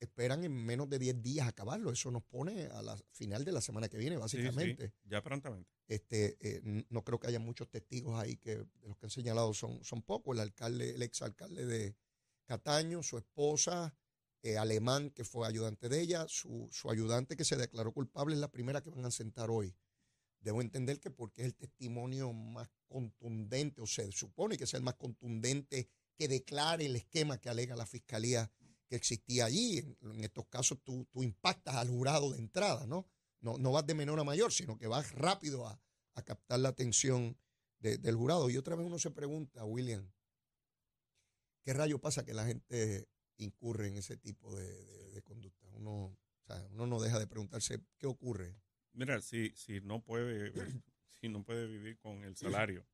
esperan 0.00 0.44
en 0.44 0.52
menos 0.52 0.88
de 0.88 0.98
10 0.98 1.22
días 1.22 1.48
acabarlo. 1.48 1.90
Eso 1.90 2.10
nos 2.10 2.22
pone 2.22 2.66
a 2.66 2.82
la 2.82 2.96
final 3.10 3.44
de 3.44 3.52
la 3.52 3.60
semana 3.60 3.88
que 3.88 3.98
viene, 3.98 4.16
Sí, 4.16 4.36
sí, 4.38 4.42
básicamente. 4.42 4.92
ya 5.04 5.22
prontamente. 5.22 5.70
Este, 5.88 6.36
eh, 6.40 6.84
no 6.88 7.02
creo 7.02 7.18
que 7.18 7.26
haya 7.26 7.40
muchos 7.40 7.68
testigos 7.68 8.18
ahí 8.18 8.36
que 8.36 8.58
de 8.58 8.88
los 8.88 8.96
que 8.96 9.06
han 9.06 9.10
señalado 9.10 9.52
son, 9.54 9.82
son 9.82 10.02
pocos. 10.02 10.36
El 10.36 10.40
alcalde, 10.40 10.94
el 10.94 11.02
exalcalde 11.02 11.66
de 11.66 11.96
Cataño, 12.44 13.02
su 13.02 13.18
esposa, 13.18 13.94
eh, 14.42 14.56
alemán 14.56 15.10
que 15.10 15.24
fue 15.24 15.46
ayudante 15.46 15.88
de 15.88 16.00
ella, 16.00 16.26
su, 16.28 16.68
su 16.70 16.90
ayudante 16.90 17.36
que 17.36 17.44
se 17.44 17.56
declaró 17.56 17.92
culpable 17.92 18.34
es 18.34 18.40
la 18.40 18.50
primera 18.50 18.80
que 18.82 18.90
van 18.90 19.04
a 19.04 19.10
sentar 19.10 19.50
hoy. 19.50 19.74
Debo 20.40 20.60
entender 20.60 21.00
que 21.00 21.10
porque 21.10 21.42
es 21.42 21.46
el 21.46 21.54
testimonio 21.54 22.32
más 22.32 22.68
contundente, 22.86 23.80
o 23.80 23.86
se 23.86 24.10
supone 24.12 24.56
que 24.56 24.64
es 24.64 24.74
el 24.74 24.82
más 24.82 24.94
contundente 24.94 25.88
que 26.16 26.28
declare 26.28 26.86
el 26.86 26.96
esquema 26.96 27.38
que 27.38 27.48
alega 27.48 27.76
la 27.76 27.86
fiscalía 27.86 28.50
que 28.88 28.96
existía 28.96 29.46
allí. 29.46 29.78
En, 29.78 30.24
estos 30.24 30.46
casos 30.46 30.78
tú, 30.82 31.06
tú 31.10 31.22
impactas 31.22 31.74
al 31.74 31.88
jurado 31.88 32.30
de 32.32 32.38
entrada, 32.38 32.86
¿no? 32.86 33.06
No, 33.40 33.58
no 33.58 33.72
vas 33.72 33.86
de 33.86 33.94
menor 33.94 34.18
a 34.18 34.24
mayor, 34.24 34.52
sino 34.52 34.78
que 34.78 34.86
vas 34.86 35.12
rápido 35.12 35.66
a, 35.66 35.80
a 36.14 36.22
captar 36.22 36.60
la 36.60 36.70
atención 36.70 37.36
de- 37.80 37.98
del 37.98 38.16
jurado. 38.16 38.48
Y 38.50 38.56
otra 38.56 38.76
vez 38.76 38.86
uno 38.86 38.98
se 38.98 39.10
pregunta, 39.10 39.64
William, 39.64 40.10
¿qué 41.64 41.72
rayo 41.72 42.00
pasa 42.00 42.24
que 42.24 42.34
la 42.34 42.46
gente 42.46 43.08
incurre 43.44 43.88
en 43.88 43.96
ese 43.96 44.16
tipo 44.16 44.54
de, 44.54 44.64
de- 44.84 45.10
de 45.10 45.22
conducta? 45.22 45.66
Uno, 45.72 46.04
o 46.06 46.18
sea, 46.46 46.66
uno 46.72 46.86
no 46.86 47.00
deja 47.00 47.18
de 47.18 47.26
preguntarse 47.26 47.80
qué 47.98 48.06
ocurre. 48.06 48.56
Mira, 48.92 49.20
si, 49.20 49.50
si 49.54 49.80
no 49.80 50.02
puede, 50.02 50.52
si 51.20 51.28
no 51.28 51.42
puede 51.44 51.66
vivir 51.66 51.98
con 51.98 52.24
el 52.24 52.36
salario 52.36 52.86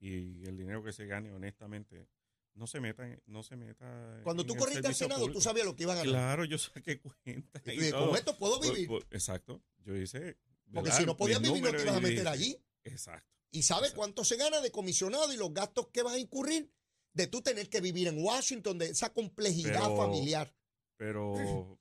y 0.00 0.44
el 0.46 0.56
dinero 0.56 0.82
que 0.82 0.92
se 0.92 1.06
gane 1.06 1.32
honestamente, 1.32 2.08
no 2.54 2.66
se 2.66 2.80
meta, 2.80 3.04
no 3.26 3.42
se 3.42 3.56
meta. 3.56 4.20
Cuando 4.24 4.44
tú 4.44 4.54
corriste 4.56 4.86
al 4.86 4.94
Senado, 4.94 5.30
tú 5.30 5.40
sabías 5.40 5.64
lo 5.66 5.74
que 5.74 5.84
iban 5.84 5.96
a 5.96 6.00
ganar. 6.04 6.12
Claro, 6.12 6.44
yo 6.44 6.58
saqué 6.58 7.00
cuenta. 7.00 7.62
Y 7.72 7.86
y 7.86 7.90
con 7.90 8.14
esto 8.16 8.36
puedo 8.36 8.58
Por- 8.60 8.72
vivir. 8.72 8.88
por- 8.88 9.06
exacto. 9.10 9.62
Yo 9.78 9.96
hice. 9.96 10.36
Porque 10.72 10.88
¿verdad? 10.90 10.98
si 10.98 11.06
no 11.06 11.16
podías 11.16 11.40
vivir, 11.40 11.62
no 11.62 11.70
te 11.70 11.82
ibas 11.82 11.96
a 11.96 12.00
meter 12.00 12.28
allí. 12.28 12.56
Exacto. 12.84 13.28
Y 13.50 13.62
sabes 13.62 13.84
Exacto. 13.90 13.96
cuánto 13.98 14.24
se 14.24 14.36
gana 14.36 14.60
de 14.60 14.70
comisionado 14.70 15.32
y 15.32 15.36
los 15.36 15.52
gastos 15.52 15.88
que 15.88 16.02
vas 16.02 16.14
a 16.14 16.18
incurrir 16.18 16.70
de 17.14 17.26
tú 17.26 17.42
tener 17.42 17.68
que 17.68 17.80
vivir 17.80 18.08
en 18.08 18.22
Washington, 18.22 18.78
de 18.78 18.86
esa 18.86 19.12
complejidad 19.12 19.82
Pero- 19.82 19.96
familiar. 19.96 20.54
Pero. 20.96 21.32
o 21.32 21.78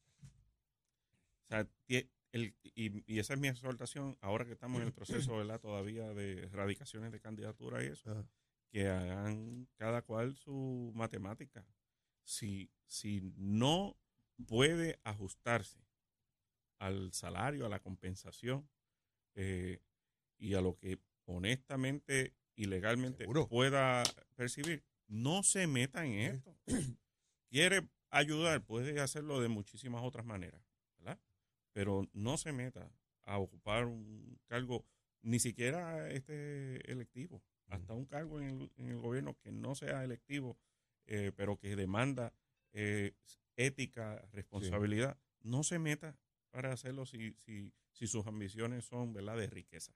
sea, 1.48 1.68
el, 2.34 2.56
y, 2.64 3.14
y 3.14 3.20
esa 3.20 3.34
es 3.34 3.40
mi 3.40 3.50
exhortación 3.50 4.18
ahora 4.22 4.46
que 4.46 4.54
estamos 4.54 4.80
en 4.82 4.88
el 4.88 4.94
proceso, 4.94 5.36
¿verdad? 5.36 5.60
Todavía 5.60 6.14
de 6.14 6.44
erradicaciones 6.46 7.12
de 7.12 7.20
candidatura 7.20 7.84
y 7.84 7.88
eso. 7.88 8.10
Ajá. 8.12 8.26
que 8.70 8.88
hagan 8.88 9.68
cada 9.76 10.02
cual 10.02 10.36
su 10.38 10.92
matemática. 10.96 11.66
Si, 12.24 12.72
si 12.86 13.34
no 13.36 13.98
puede 14.48 14.98
ajustarse 15.04 15.82
al 16.80 17.12
salario, 17.12 17.66
a 17.66 17.70
la 17.70 17.82
compensación 17.82 18.70
eh, 19.36 19.82
y 20.38 20.54
a 20.54 20.62
lo 20.62 20.78
que 20.78 21.00
honestamente 21.26 22.34
y 22.56 22.66
legalmente 22.66 23.24
Seguro. 23.26 23.48
pueda 23.50 24.04
percibir, 24.36 24.84
no 25.12 25.44
se 25.44 25.68
meta 25.68 26.06
en 26.06 26.14
esto. 26.14 26.58
Quiere 27.50 27.88
ayudar, 28.10 28.64
puede 28.64 29.00
hacerlo 29.02 29.42
de 29.42 29.50
muchísimas 29.50 30.04
otras 30.04 30.26
maneras, 30.26 30.64
¿verdad? 30.98 31.20
Pero 31.74 32.08
no 32.14 32.38
se 32.38 32.54
meta 32.54 32.90
a 33.24 33.38
ocupar 33.38 33.86
un 33.86 34.40
cargo 34.48 34.86
ni 35.22 35.40
siquiera 35.40 36.10
este 36.10 36.90
electivo, 36.92 37.44
hasta 37.68 37.94
un 37.94 38.06
cargo 38.06 38.42
en 38.42 38.62
el, 38.62 38.72
en 38.78 38.88
el 38.88 39.00
gobierno 39.00 39.38
que 39.44 39.52
no 39.52 39.76
sea 39.76 40.04
electivo, 40.04 40.58
eh, 41.06 41.32
pero 41.36 41.58
que 41.58 41.76
demanda 41.76 42.34
eh, 42.74 43.14
ética, 43.58 44.26
responsabilidad, 44.32 45.18
no 45.42 45.64
se 45.64 45.78
meta 45.78 46.18
para 46.52 46.72
hacerlo 46.72 47.06
si, 47.06 47.34
si, 47.34 47.74
si 47.92 48.08
sus 48.08 48.26
ambiciones 48.28 48.86
son 48.86 49.14
¿verdad? 49.14 49.38
de 49.38 49.48
riqueza. 49.48 49.94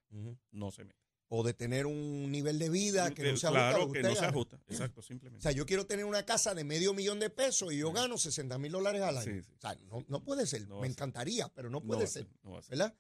No 0.52 0.72
se 0.72 0.84
meta. 0.84 1.05
O 1.28 1.44
de 1.44 1.54
tener 1.54 1.88
un 1.88 2.32
nivel 2.32 2.60
de 2.60 2.70
vida 2.70 3.12
que 3.14 3.24
no 3.32 3.36
se 3.38 3.48
ajusta 3.48 3.68
a 3.70 3.72
claro 3.72 3.86
lo 3.88 3.92
que 3.92 4.04
no 4.04 4.16
se 4.16 4.26
ajusta, 4.26 4.60
exacto, 4.68 5.00
O 5.00 5.04
simplemente. 5.04 5.42
sea, 5.42 5.52
yo 5.52 5.66
quiero 5.66 5.86
tener 5.88 6.06
una 6.06 6.24
casa 6.24 6.54
de 6.54 6.64
medio 6.64 6.94
millón 6.94 7.20
de 7.20 7.30
pesos 7.32 7.74
y 7.74 7.78
yo 7.78 7.92
gano 7.92 8.18
60 8.18 8.58
mil 8.60 8.72
dólares 8.72 9.02
al 9.02 9.18
año. 9.18 9.34
Sí, 9.34 9.42
sí. 9.42 9.52
O 9.58 9.60
sea, 9.60 9.76
no, 9.90 10.06
no 10.08 10.24
puede 10.24 10.46
ser. 10.46 10.68
No 10.68 10.82
Me 10.82 10.88
encantaría, 10.88 11.50
pero 11.50 11.70
no 11.70 11.82
puede 11.82 12.06
ser. 12.08 12.28
no. 12.44 12.62
¿Verdad? 12.70 12.96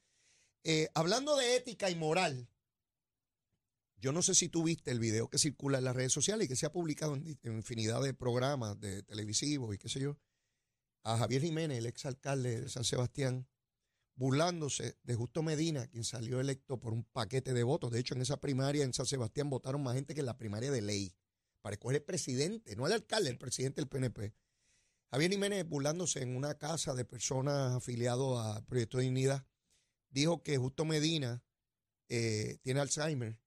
Eh, 0.63 0.89
hablando 0.96 1.36
de 1.38 1.55
ética 1.55 1.91
y 1.91 1.96
moral, 1.96 2.50
yo 3.98 4.12
no 4.12 4.24
sé 4.24 4.34
si 4.34 4.50
tú 4.50 4.63
viste 4.63 4.89
el 4.89 5.00
video 5.00 5.29
que 5.29 5.38
circula 5.38 5.77
en 5.77 5.84
las 5.84 5.96
redes 5.96 6.12
sociales 6.12 6.46
y 6.46 6.48
que 6.48 6.55
se 6.55 6.65
ha 6.65 6.72
publicado 6.72 7.13
en 7.15 7.38
infinidad 7.44 8.01
de 8.01 8.13
programas 8.15 8.79
de 8.79 9.03
televisivos 9.03 9.74
y 9.74 9.77
qué 9.77 9.88
sé 9.89 10.00
yo, 10.00 10.17
a 11.03 11.17
Javier 11.17 11.44
Jiménez, 11.44 11.77
el 11.77 11.86
exalcalde 11.86 12.62
de 12.62 12.70
San 12.70 12.84
Sebastián, 12.84 13.48
burlándose 14.16 14.98
de 15.04 15.16
Justo 15.16 15.44
Medina, 15.44 15.88
quien 15.88 16.04
salió 16.04 16.40
electo 16.40 16.80
por 16.80 16.94
un 16.94 17.04
paquete 17.04 17.54
de 17.54 17.64
votos. 17.64 17.92
De 17.92 18.00
hecho, 18.00 18.16
en 18.16 18.22
esa 18.22 18.40
primaria 18.40 18.84
en 18.84 18.94
San 18.94 19.06
Sebastián 19.06 19.50
votaron 19.50 19.84
más 19.84 19.96
gente 19.96 20.14
que 20.14 20.22
en 20.22 20.26
la 20.26 20.38
primaria 20.38 20.72
de 20.72 20.82
ley 20.82 21.14
para 21.62 21.74
escoger 21.74 21.98
el 21.98 22.04
presidente, 22.04 22.76
no 22.76 22.88
el 22.88 22.94
alcalde, 22.94 23.30
el 23.30 23.38
presidente 23.38 23.82
del 23.82 23.90
PNP. 23.90 24.34
Javier 25.12 25.32
Jiménez, 25.32 25.68
burlándose 25.68 26.22
en 26.22 26.36
una 26.36 26.58
casa 26.58 26.94
de 26.94 27.06
personas 27.06 27.74
afiliados 27.76 28.40
al 28.46 28.66
Proyecto 28.66 28.98
de 28.98 29.04
Dignidad, 29.04 29.46
dijo 30.10 30.44
que 30.44 30.58
Justo 30.58 30.86
Medina 30.86 31.44
eh, 32.10 32.58
tiene 32.62 32.80
Alzheimer 32.82 33.40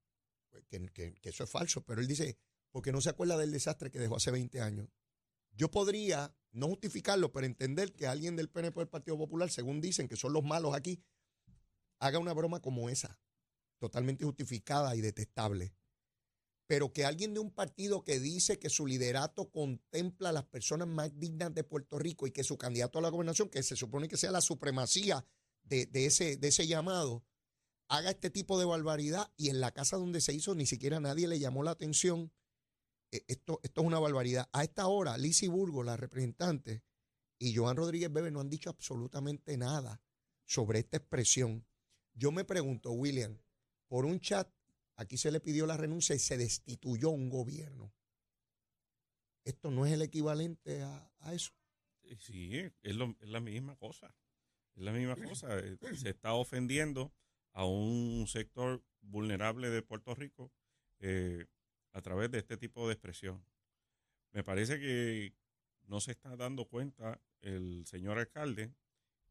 que- 0.69 1.15
que 1.21 1.29
eso 1.29 1.45
es 1.45 1.51
falso, 1.51 1.85
pero 1.85 2.01
él 2.01 2.07
dice, 2.09 2.39
porque 2.71 2.93
no 2.93 3.01
se 3.01 3.11
acuerda 3.11 3.37
del 3.37 3.53
desastre 3.53 3.91
que 3.91 3.99
dejó 3.99 4.17
hace 4.17 4.31
20 4.31 4.61
años. 4.61 4.89
Yo 5.53 5.71
podría 5.71 6.35
no 6.52 6.69
justificarlo, 6.69 7.33
pero 7.33 7.47
entender 7.47 7.93
que 7.93 8.07
alguien 8.07 8.37
del 8.37 8.49
PNP 8.49 8.81
del 8.81 8.88
Partido 8.88 9.17
Popular, 9.17 9.50
según 9.50 9.81
dicen 9.81 10.09
que 10.09 10.17
son 10.17 10.33
los 10.33 10.45
malos 10.45 10.75
aquí, 10.75 11.02
haga 12.00 12.19
una 12.19 12.33
broma 12.33 12.61
como 12.61 12.88
esa, 12.88 13.19
totalmente 13.78 14.25
justificada 14.25 14.95
y 14.97 15.00
detestable. 15.00 15.75
Pero 16.67 16.93
que 16.93 17.05
alguien 17.05 17.33
de 17.33 17.40
un 17.40 17.50
partido 17.50 18.05
que 18.05 18.21
dice 18.21 18.59
que 18.59 18.69
su 18.69 18.87
liderato 18.87 19.50
contempla 19.50 20.28
a 20.28 20.33
las 20.33 20.45
personas 20.45 20.87
más 20.87 21.19
dignas 21.19 21.55
de 21.55 21.64
Puerto 21.64 21.99
Rico 21.99 22.26
y 22.26 22.31
que 22.31 22.45
su 22.45 22.59
candidato 22.59 22.99
a 22.99 23.02
la 23.02 23.09
gobernación, 23.09 23.49
que 23.49 23.62
se 23.62 23.75
supone 23.75 24.09
que 24.09 24.19
sea 24.19 24.31
la 24.31 24.43
supremacía 24.43 25.25
de, 25.62 25.87
de 25.87 26.07
ese, 26.07 26.37
de 26.37 26.49
ese 26.49 26.67
llamado, 26.67 27.25
haga 27.88 28.11
este 28.11 28.31
tipo 28.31 28.59
de 28.59 28.67
barbaridad 28.67 29.33
y 29.37 29.49
en 29.49 29.61
la 29.61 29.73
casa 29.73 29.97
donde 29.97 30.21
se 30.21 30.35
hizo 30.35 30.55
ni 30.55 30.67
siquiera 30.67 31.00
nadie 31.00 31.26
le 31.26 31.38
llamó 31.38 31.62
la 31.62 31.73
atención. 31.73 32.33
Eh, 33.11 33.25
Esto, 33.29 33.61
esto 33.62 33.81
es 33.81 33.87
una 33.87 33.99
barbaridad. 33.99 34.49
A 34.53 34.62
esta 34.65 34.87
hora, 34.87 35.17
Lizzie 35.19 35.49
Burgo, 35.49 35.83
la 35.83 35.97
representante, 35.97 36.83
y 37.38 37.55
Joan 37.55 37.77
Rodríguez 37.77 38.12
Bebe 38.12 38.31
no 38.31 38.41
han 38.41 38.50
dicho 38.50 38.69
absolutamente 38.71 39.57
nada 39.57 40.03
sobre 40.45 40.81
esta 40.81 40.97
expresión. 40.97 41.65
Yo 42.15 42.33
me 42.33 42.45
pregunto, 42.45 42.91
William, 42.93 43.38
por 43.87 44.05
un 44.05 44.19
chat, 44.21 44.50
aquí 44.97 45.17
se 45.17 45.31
le 45.31 45.41
pidió 45.41 45.67
la 45.67 45.77
renuncia 45.77 46.17
y 46.17 46.19
se 46.19 46.37
destituyó 46.37 47.11
un 47.11 47.29
gobierno. 47.31 47.93
Esto 49.45 49.71
no 49.71 49.87
es 49.87 49.93
el 49.93 50.03
equivalente 50.03 50.83
a, 50.83 51.11
eso. 51.33 51.53
Eh, 52.03 52.17
Sí, 52.21 52.50
es, 52.83 52.97
lo- 52.97 53.17
la 53.21 53.41
misma 53.41 53.77
cosa. 53.77 54.15
Es 54.75 54.83
la 54.83 54.93
misma 54.93 55.17
cosa. 55.17 55.59
Eh, 55.59 55.79
Se 55.97 56.11
está 56.11 56.35
ofendiendo 56.35 57.12
a 57.53 57.65
un 57.65 58.27
sector 58.29 58.83
vulnerable 59.00 59.71
de 59.71 59.83
Puerto 59.83 60.15
Rico 60.15 60.53
eh, 61.00 61.47
a 61.92 62.00
través 62.02 62.30
de 62.30 62.38
este 62.38 62.57
tipo 62.57 62.87
de 62.87 62.95
expresión. 62.95 63.45
Me 64.33 64.42
parece 64.45 64.78
que 64.78 65.35
no 65.87 66.00
se 66.00 66.12
está 66.12 66.37
dando 66.37 66.66
cuenta 66.66 67.21
el 67.40 67.87
señor 67.87 68.18
alcalde 68.18 68.75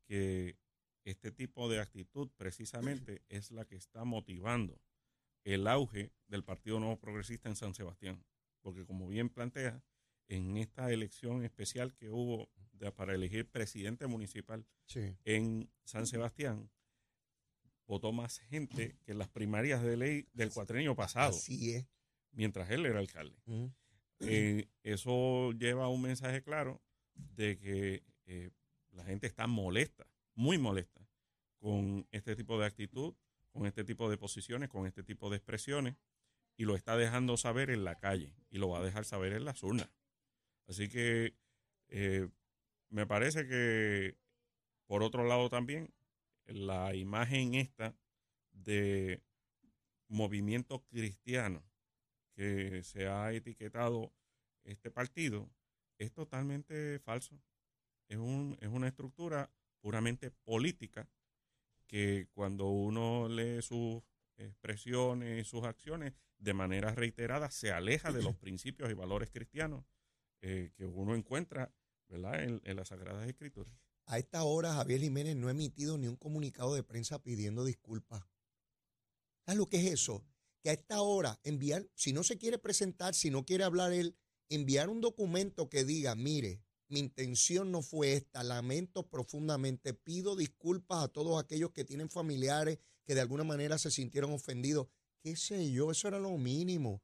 que 0.06 0.58
este 1.04 1.32
tipo 1.32 1.70
de 1.70 1.80
actitud 1.80 2.30
precisamente 2.36 3.22
es 3.30 3.52
la 3.52 3.66
que 3.66 3.76
está 3.76 4.04
motivando 4.04 4.82
el 5.44 5.68
auge 5.68 6.12
del 6.28 6.44
Partido 6.44 6.80
Nuevo 6.80 7.00
Progresista 7.00 7.48
en 7.48 7.56
San 7.56 7.74
Sebastián. 7.74 8.24
Porque 8.62 8.86
como 8.86 9.08
bien 9.08 9.30
plantea, 9.30 9.82
en 10.28 10.58
esta 10.58 10.92
elección 10.92 11.44
especial 11.46 11.94
que 11.96 12.10
hubo 12.10 12.50
de- 12.74 12.92
para 12.92 13.14
elegir 13.16 13.50
presidente 13.50 14.08
municipal 14.08 14.66
Sí. 14.86 15.16
en 15.24 15.70
San 15.86 16.06
Sebastián, 16.06 16.70
votó 17.86 18.12
más 18.12 18.40
gente 18.40 18.98
que 19.06 19.14
en 19.14 19.20
las 19.20 19.30
primarias 19.30 19.82
de 19.84 19.96
ley 19.96 20.28
del 20.34 20.52
cuatrenio 20.52 20.96
pasado, 20.96 21.30
Así 21.30 21.76
es. 21.76 21.86
Mientras 22.38 22.70
él 22.70 22.86
era 22.86 23.00
alcalde. 23.00 23.36
Eh, 24.20 24.70
eso 24.84 25.52
lleva 25.54 25.90
un 25.90 26.04
mensaje 26.04 26.44
claro 26.44 26.82
de 27.16 27.58
que 27.58 28.04
eh, 28.26 28.52
la 28.92 29.04
gente 29.04 29.26
está 29.26 29.48
molesta, 29.48 30.08
muy 30.36 30.60
molesta, 30.60 31.02
con 31.58 32.08
este 32.12 32.36
tipo 32.36 32.60
de 32.60 32.68
actitud, 32.68 33.16
con 33.50 33.66
este 33.66 33.84
tipo 33.84 34.08
de 34.10 34.18
posiciones, 34.18 34.70
con 34.70 34.86
este 34.86 35.04
tipo 35.04 35.32
de 35.32 35.38
expresiones, 35.38 35.96
y 36.56 36.66
lo 36.66 36.76
está 36.76 36.96
dejando 36.96 37.38
saber 37.38 37.72
en 37.72 37.84
la 37.84 37.96
calle, 37.96 38.36
y 38.50 38.60
lo 38.60 38.70
va 38.70 38.80
a 38.80 38.84
dejar 38.84 39.04
saber 39.04 39.34
en 39.34 39.44
las 39.44 39.64
urnas. 39.64 39.90
Así 40.68 40.90
que 40.90 41.36
eh, 41.88 42.30
me 42.90 43.08
parece 43.08 43.48
que, 43.48 44.16
por 44.86 45.02
otro 45.02 45.26
lado 45.26 45.50
también, 45.50 45.92
la 46.46 46.94
imagen 46.94 47.56
esta 47.56 47.98
de 48.52 49.24
movimiento 50.08 50.86
cristiano 50.86 51.68
que 52.38 52.84
se 52.84 53.08
ha 53.08 53.34
etiquetado 53.34 54.14
este 54.64 54.92
partido 54.92 55.50
es 55.98 56.14
totalmente 56.14 57.00
falso. 57.00 57.42
Es, 58.08 58.18
un, 58.18 58.56
es 58.62 58.70
una 58.70 58.88
estructura 58.88 59.52
puramente 59.82 60.30
política 60.30 61.10
que 61.88 62.28
cuando 62.36 62.68
uno 62.68 63.28
lee 63.28 63.64
sus 63.64 64.04
expresiones, 64.38 65.48
sus 65.48 65.64
acciones, 65.64 66.14
de 66.38 66.54
manera 66.54 66.94
reiterada 66.94 67.50
se 67.50 67.72
aleja 67.72 68.12
de 68.12 68.22
los 68.22 68.36
principios 68.38 68.92
y 68.92 68.94
valores 68.94 69.32
cristianos 69.32 69.84
eh, 70.42 70.72
que 70.76 70.86
uno 70.86 71.16
encuentra 71.16 71.74
¿verdad? 72.08 72.44
En, 72.44 72.62
en 72.64 72.76
las 72.76 72.90
Sagradas 72.90 73.28
Escrituras. 73.28 73.74
A 74.06 74.20
esta 74.20 74.44
hora 74.44 74.76
Javier 74.76 75.02
Jiménez 75.02 75.36
no 75.36 75.48
ha 75.48 75.52
emitido 75.52 75.98
ni 75.98 76.08
un 76.08 76.16
comunicado 76.16 76.76
de 76.76 76.84
prensa 76.84 77.24
pidiendo 77.24 77.66
disculpas. 77.66 78.24
¿Sabes 79.44 79.58
lo 79.58 79.68
que 79.70 79.78
es 79.78 79.92
eso? 79.92 80.24
Que 80.68 80.72
a 80.72 80.74
esta 80.74 81.02
hora 81.02 81.40
enviar, 81.44 81.88
si 81.96 82.12
no 82.12 82.24
se 82.24 82.38
quiere 82.38 82.58
presentar, 82.58 83.16
si 83.16 83.30
no 83.30 83.46
quiere 83.46 83.64
hablar 83.64 83.94
él, 83.94 84.18
enviar 84.50 84.90
un 84.90 85.00
documento 85.00 85.70
que 85.70 85.86
diga, 85.86 86.14
mire, 86.14 86.62
mi 86.90 87.00
intención 87.00 87.72
no 87.72 87.82
fue 87.82 88.16
esta, 88.16 88.44
lamento 88.44 89.08
profundamente, 89.08 89.94
pido 89.94 90.36
disculpas 90.36 91.06
a 91.06 91.08
todos 91.08 91.42
aquellos 91.42 91.72
que 91.72 91.86
tienen 91.86 92.10
familiares 92.10 92.80
que 93.06 93.16
de 93.16 93.22
alguna 93.22 93.46
manera 93.46 93.78
se 93.78 93.92
sintieron 93.92 94.34
ofendidos. 94.34 94.90
¿Qué 95.24 95.38
sé 95.38 95.72
yo? 95.72 95.90
Eso 95.90 96.10
era 96.10 96.20
lo 96.20 96.38
mínimo. 96.38 97.02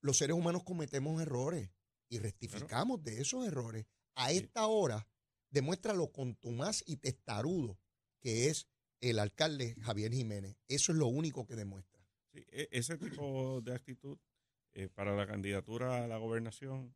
Los 0.00 0.16
seres 0.16 0.34
humanos 0.34 0.64
cometemos 0.64 1.20
errores 1.20 1.68
y 2.08 2.20
rectificamos 2.20 3.04
de 3.04 3.20
esos 3.20 3.46
errores. 3.46 3.84
A 4.14 4.30
Sí. 4.30 4.38
esta 4.38 4.66
hora 4.66 5.06
demuestra 5.50 5.92
lo 5.92 6.10
contumaz 6.10 6.82
y 6.86 6.96
testarudo 6.96 7.78
que 8.18 8.48
es 8.48 8.66
el 9.02 9.18
alcalde 9.18 9.76
Javier 9.82 10.14
Jiménez. 10.14 10.56
Eso 10.68 10.92
es 10.92 10.96
lo 10.96 11.08
único 11.08 11.44
que 11.44 11.54
demuestra. 11.54 11.91
Sí, 12.32 12.44
e- 12.50 12.68
ese 12.72 12.96
tipo 12.98 13.60
de 13.62 13.74
actitud 13.74 14.18
eh, 14.74 14.88
para 14.88 15.14
la 15.14 15.26
candidatura 15.26 16.04
a 16.04 16.08
la 16.08 16.16
gobernación, 16.16 16.94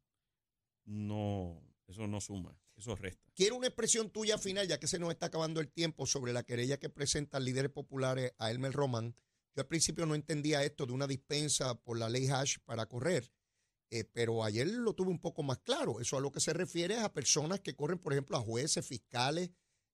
no, 0.85 1.62
eso 1.87 2.07
no 2.07 2.20
suma, 2.20 2.59
eso 2.77 2.94
resta. 2.96 3.31
Quiero 3.35 3.57
una 3.57 3.66
expresión 3.66 4.11
tuya 4.11 4.38
final, 4.38 4.66
ya 4.66 4.79
que 4.79 4.87
se 4.87 4.99
nos 4.99 5.11
está 5.11 5.27
acabando 5.27 5.61
el 5.61 5.68
tiempo, 5.70 6.07
sobre 6.07 6.33
la 6.33 6.42
querella 6.42 6.79
que 6.79 6.88
presentan 6.88 7.44
líderes 7.44 7.70
populares 7.70 8.33
a 8.38 8.51
Elmer 8.51 8.72
Román. 8.72 9.14
Yo 9.55 9.62
al 9.62 9.66
principio 9.68 10.07
no 10.07 10.14
entendía 10.14 10.62
esto 10.64 10.87
de 10.87 10.92
una 10.92 11.07
dispensa 11.07 11.75
por 11.83 11.99
la 11.99 12.09
ley 12.09 12.29
Hash 12.29 12.57
para 12.64 12.87
correr, 12.87 13.31
eh, 13.90 14.05
pero 14.05 14.44
ayer 14.44 14.66
lo 14.68 14.94
tuve 14.94 15.11
un 15.11 15.18
poco 15.20 15.42
más 15.42 15.59
claro. 15.59 16.01
Eso 16.01 16.16
a 16.16 16.20
lo 16.20 16.31
que 16.31 16.40
se 16.40 16.53
refiere 16.53 16.94
es 16.94 17.01
a 17.01 17.12
personas 17.12 17.61
que 17.61 17.75
corren, 17.75 17.99
por 17.99 18.12
ejemplo, 18.12 18.37
a 18.37 18.40
jueces, 18.40 18.87
fiscales, 18.87 19.51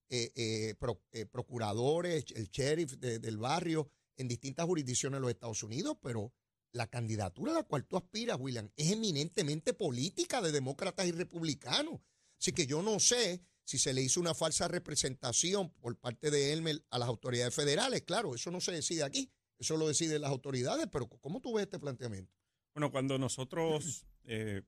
eh, 0.09 0.31
eh, 0.35 0.75
pro- 0.77 1.01
procuradores, 1.31 2.25
el 2.35 2.49
sheriff 2.49 2.93
de- 2.97 3.19
del 3.19 3.37
barrio, 3.37 3.89
en 4.17 4.27
distintas 4.27 4.65
jurisdicciones 4.65 5.17
de 5.17 5.21
los 5.21 5.31
Estados 5.31 5.63
Unidos, 5.63 5.97
pero 6.01 6.33
la 6.71 6.87
candidatura 6.87 7.51
a 7.51 7.55
la 7.55 7.63
cual 7.63 7.85
tú 7.85 7.97
aspiras, 7.97 8.37
William, 8.39 8.69
es 8.75 8.91
eminentemente 8.91 9.73
política 9.73 10.41
de 10.41 10.51
demócratas 10.51 11.05
y 11.05 11.11
republicanos. 11.11 12.01
Así 12.39 12.51
que 12.51 12.65
yo 12.65 12.81
no 12.81 12.99
sé 12.99 13.41
si 13.63 13.77
se 13.77 13.93
le 13.93 14.01
hizo 14.01 14.19
una 14.19 14.33
falsa 14.33 14.67
representación 14.67 15.71
por 15.79 15.97
parte 15.97 16.31
de 16.31 16.51
Elmer 16.51 16.83
a 16.89 16.99
las 16.99 17.07
autoridades 17.07 17.53
federales. 17.53 18.01
Claro, 18.01 18.35
eso 18.35 18.51
no 18.51 18.59
se 18.59 18.71
decide 18.71 19.03
aquí, 19.03 19.31
eso 19.57 19.77
lo 19.77 19.87
deciden 19.87 20.21
las 20.21 20.31
autoridades, 20.31 20.87
pero 20.91 21.07
¿cómo 21.07 21.39
tú 21.39 21.53
ves 21.53 21.63
este 21.63 21.79
planteamiento? 21.79 22.33
Bueno, 22.73 22.91
cuando 22.91 23.17
nosotros 23.17 24.05
eh, 24.25 24.63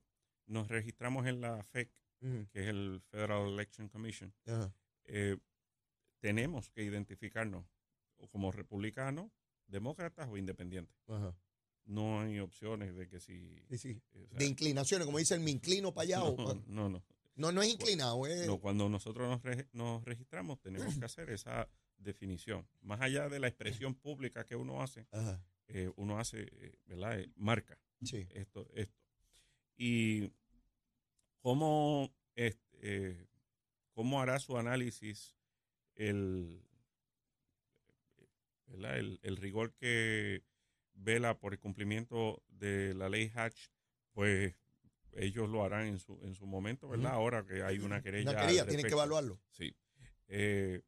nos 0.46 0.68
registramos 0.68 1.26
en 1.28 1.42
la 1.42 1.64
FEC, 1.64 1.92
que 2.52 2.62
es 2.62 2.68
el 2.68 3.02
Federal 3.12 3.50
Election 3.50 3.90
Commission, 3.90 4.34
eh, 5.04 5.38
tenemos 6.20 6.70
que 6.70 6.84
identificarnos 6.84 7.66
o 8.18 8.28
como 8.30 8.52
republicanos, 8.52 9.32
demócratas 9.68 10.28
o 10.30 10.38
independientes. 10.38 10.96
ajá. 11.08 11.36
No 11.88 12.20
hay 12.22 12.40
opciones 12.40 12.96
de 12.96 13.08
que 13.08 13.20
si... 13.20 13.64
Sí, 13.70 13.78
sí. 13.78 14.02
eh, 14.14 14.24
o 14.26 14.28
sea, 14.30 14.40
De 14.40 14.46
inclinaciones, 14.48 15.06
como 15.06 15.20
dicen, 15.20 15.44
me 15.44 15.52
inclino 15.52 15.94
para 15.94 16.04
allá. 16.06 16.24
o 16.24 16.36
pa- 16.36 16.56
no, 16.56 16.64
no, 16.66 16.90
no. 16.90 17.04
No, 17.36 17.52
no 17.52 17.62
es 17.62 17.70
inclinado, 17.72 18.26
es... 18.26 18.48
No, 18.48 18.60
cuando 18.60 18.90
nosotros 18.90 19.30
nos, 19.30 19.44
re- 19.44 19.68
nos 19.74 20.04
registramos 20.04 20.60
tenemos 20.62 20.98
que 20.98 21.06
hacer 21.06 21.30
esa 21.30 21.70
definición. 21.98 22.68
Más 22.82 23.02
allá 23.02 23.30
de 23.30 23.40
la 23.40 23.48
expresión 23.50 23.94
pública 23.94 24.46
que 24.46 24.56
uno 24.56 24.82
hace, 24.82 25.06
eh, 25.68 25.92
uno 25.98 26.18
hace, 26.18 26.48
eh, 26.52 26.76
¿verdad? 26.88 27.20
Eh, 27.20 27.30
marca 27.36 27.78
sí. 28.04 28.26
esto, 28.32 28.68
esto. 28.74 28.98
Y 29.78 30.32
cómo, 31.40 32.12
este, 32.36 33.28
cómo 33.92 34.22
hará 34.22 34.40
su 34.40 34.58
análisis 34.58 35.36
el, 35.96 36.64
¿verdad? 38.68 38.98
el, 38.98 39.20
el 39.24 39.38
rigor 39.38 39.74
que 39.76 40.44
vela 40.94 41.38
por 41.40 41.54
el 41.54 41.60
cumplimiento 41.60 42.44
de 42.48 42.94
la 42.94 43.10
ley 43.10 43.32
Hatch, 43.36 43.68
pues 44.14 44.56
ellos 45.14 45.50
lo 45.50 45.64
harán 45.64 45.88
en 45.88 46.00
su, 46.00 46.20
en 46.24 46.36
su 46.36 46.46
momento, 46.46 46.88
¿verdad? 46.90 47.12
Ahora 47.14 47.46
que 47.46 47.64
hay 47.64 47.80
una 47.80 48.02
querella. 48.02 48.32
Una 48.32 48.40
querella, 48.42 48.66
tienen 48.66 48.86
que 48.86 48.92
evaluarlo. 48.94 49.40
Sí. 49.52 49.76
Eh, 50.28 50.82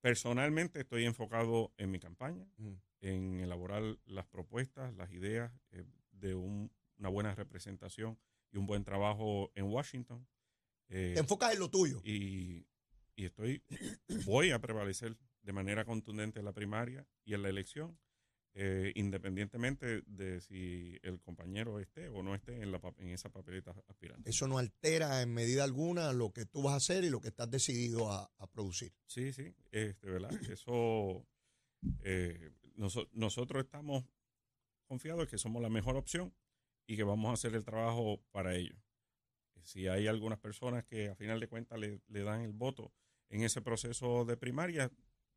personalmente 0.00 0.80
estoy 0.80 1.04
enfocado 1.04 1.72
en 1.76 1.90
mi 1.90 1.98
campaña, 1.98 2.46
Ujú. 2.58 2.78
en 3.00 3.40
elaborar 3.40 3.82
las 4.06 4.26
propuestas, 4.26 4.94
las 4.94 5.10
ideas 5.12 5.52
eh, 5.72 5.84
de 6.12 6.34
un- 6.34 6.70
una 6.98 7.08
buena 7.08 7.34
representación 7.34 8.18
y 8.52 8.58
un 8.58 8.66
buen 8.66 8.84
trabajo 8.84 9.50
en 9.54 9.66
Washington. 9.66 10.26
Eh, 10.88 11.12
Te 11.14 11.20
enfocas 11.20 11.52
en 11.52 11.58
lo 11.60 11.68
tuyo. 11.70 12.00
y, 12.04 12.66
y 13.16 13.24
estoy, 13.26 13.62
voy 14.24 14.50
a 14.50 14.60
prevalecer 14.60 15.16
de 15.46 15.52
manera 15.52 15.84
contundente 15.84 16.40
en 16.40 16.44
la 16.44 16.52
primaria 16.52 17.06
y 17.24 17.32
en 17.34 17.42
la 17.42 17.48
elección. 17.48 17.98
eh, 18.58 18.90
independientemente 18.94 20.00
de 20.06 20.40
si 20.40 20.98
el 21.02 21.20
compañero 21.20 21.78
esté 21.78 22.08
o 22.08 22.22
no 22.22 22.34
esté 22.34 22.62
en, 22.62 22.72
la, 22.72 22.80
en 22.96 23.10
esa 23.10 23.28
papeleta 23.28 23.74
aspirante. 23.86 24.30
Eso 24.30 24.48
no 24.48 24.56
altera 24.56 25.20
en 25.20 25.34
medida 25.34 25.62
alguna 25.62 26.14
lo 26.14 26.32
que 26.32 26.46
tú 26.46 26.62
vas 26.62 26.72
a 26.72 26.76
hacer 26.76 27.04
y 27.04 27.10
lo 27.10 27.20
que 27.20 27.28
estás 27.28 27.50
decidido 27.50 28.10
a, 28.10 28.30
a 28.38 28.46
producir. 28.46 28.94
Sí, 29.04 29.30
sí, 29.34 29.54
este, 29.72 30.08
¿verdad? 30.08 30.32
Eso, 30.50 31.26
eh, 32.02 32.50
noso- 32.76 33.10
nosotros 33.12 33.62
estamos 33.62 34.04
confiados 34.86 35.28
que 35.28 35.36
somos 35.36 35.60
la 35.60 35.68
mejor 35.68 35.96
opción 35.96 36.32
y 36.86 36.96
que 36.96 37.02
vamos 37.02 37.28
a 37.28 37.34
hacer 37.34 37.54
el 37.54 37.62
trabajo 37.62 38.22
para 38.32 38.54
ellos. 38.56 38.78
Si 39.64 39.86
hay 39.86 40.06
algunas 40.06 40.38
personas 40.38 40.82
que 40.86 41.10
a 41.10 41.14
final 41.14 41.40
de 41.40 41.48
cuentas 41.48 41.78
le, 41.78 42.00
le 42.08 42.22
dan 42.22 42.40
el 42.40 42.54
voto 42.54 42.90
en 43.28 43.42
ese 43.42 43.60
proceso 43.60 44.24
de 44.24 44.38
primaria, 44.38 44.90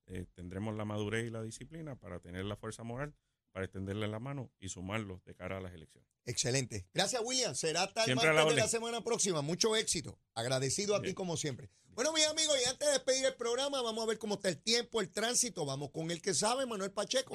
eh, 0.10 0.26
tendremos 0.34 0.76
la 0.76 0.86
madurez 0.86 1.28
y 1.28 1.30
la 1.30 1.42
disciplina 1.42 1.96
para 1.96 2.20
tener 2.20 2.46
la 2.46 2.56
fuerza 2.56 2.84
moral, 2.84 3.16
para 3.52 3.66
extenderle 3.66 4.08
la 4.08 4.20
mano 4.20 4.52
y 4.60 4.70
sumarlos 4.70 5.24
de 5.24 5.36
cara 5.36 5.58
a 5.58 5.62
las 5.62 5.74
elecciones. 5.74 6.10
Excelente. 6.26 6.88
Gracias, 6.94 7.22
William. 7.24 7.56
Será 7.56 7.84
hasta 7.84 8.04
el 8.06 8.16
martes 8.16 8.36
la 8.36 8.46
de 8.46 8.56
la 8.56 8.68
semana 8.68 9.02
próxima. 9.04 9.42
Mucho 9.42 9.76
éxito. 9.76 10.20
Agradecido 10.36 10.96
a 10.96 11.02
ti 11.02 11.14
como 11.14 11.38
siempre. 11.38 11.72
Bueno, 11.94 12.14
mis 12.14 12.26
amigos, 12.28 12.56
y 12.64 12.70
antes 12.70 12.88
de 12.88 12.94
despedir 12.94 13.26
el 13.26 13.36
programa, 13.36 13.82
vamos 13.82 14.04
a 14.04 14.08
ver 14.08 14.18
cómo 14.18 14.36
está 14.36 14.50
el 14.50 14.62
tiempo, 14.62 15.02
el 15.02 15.10
tránsito. 15.10 15.66
Vamos 15.66 15.90
con 15.92 16.12
el 16.12 16.22
que 16.22 16.34
sabe, 16.34 16.66
Manuel 16.66 16.92
Pacheco. 16.92 17.34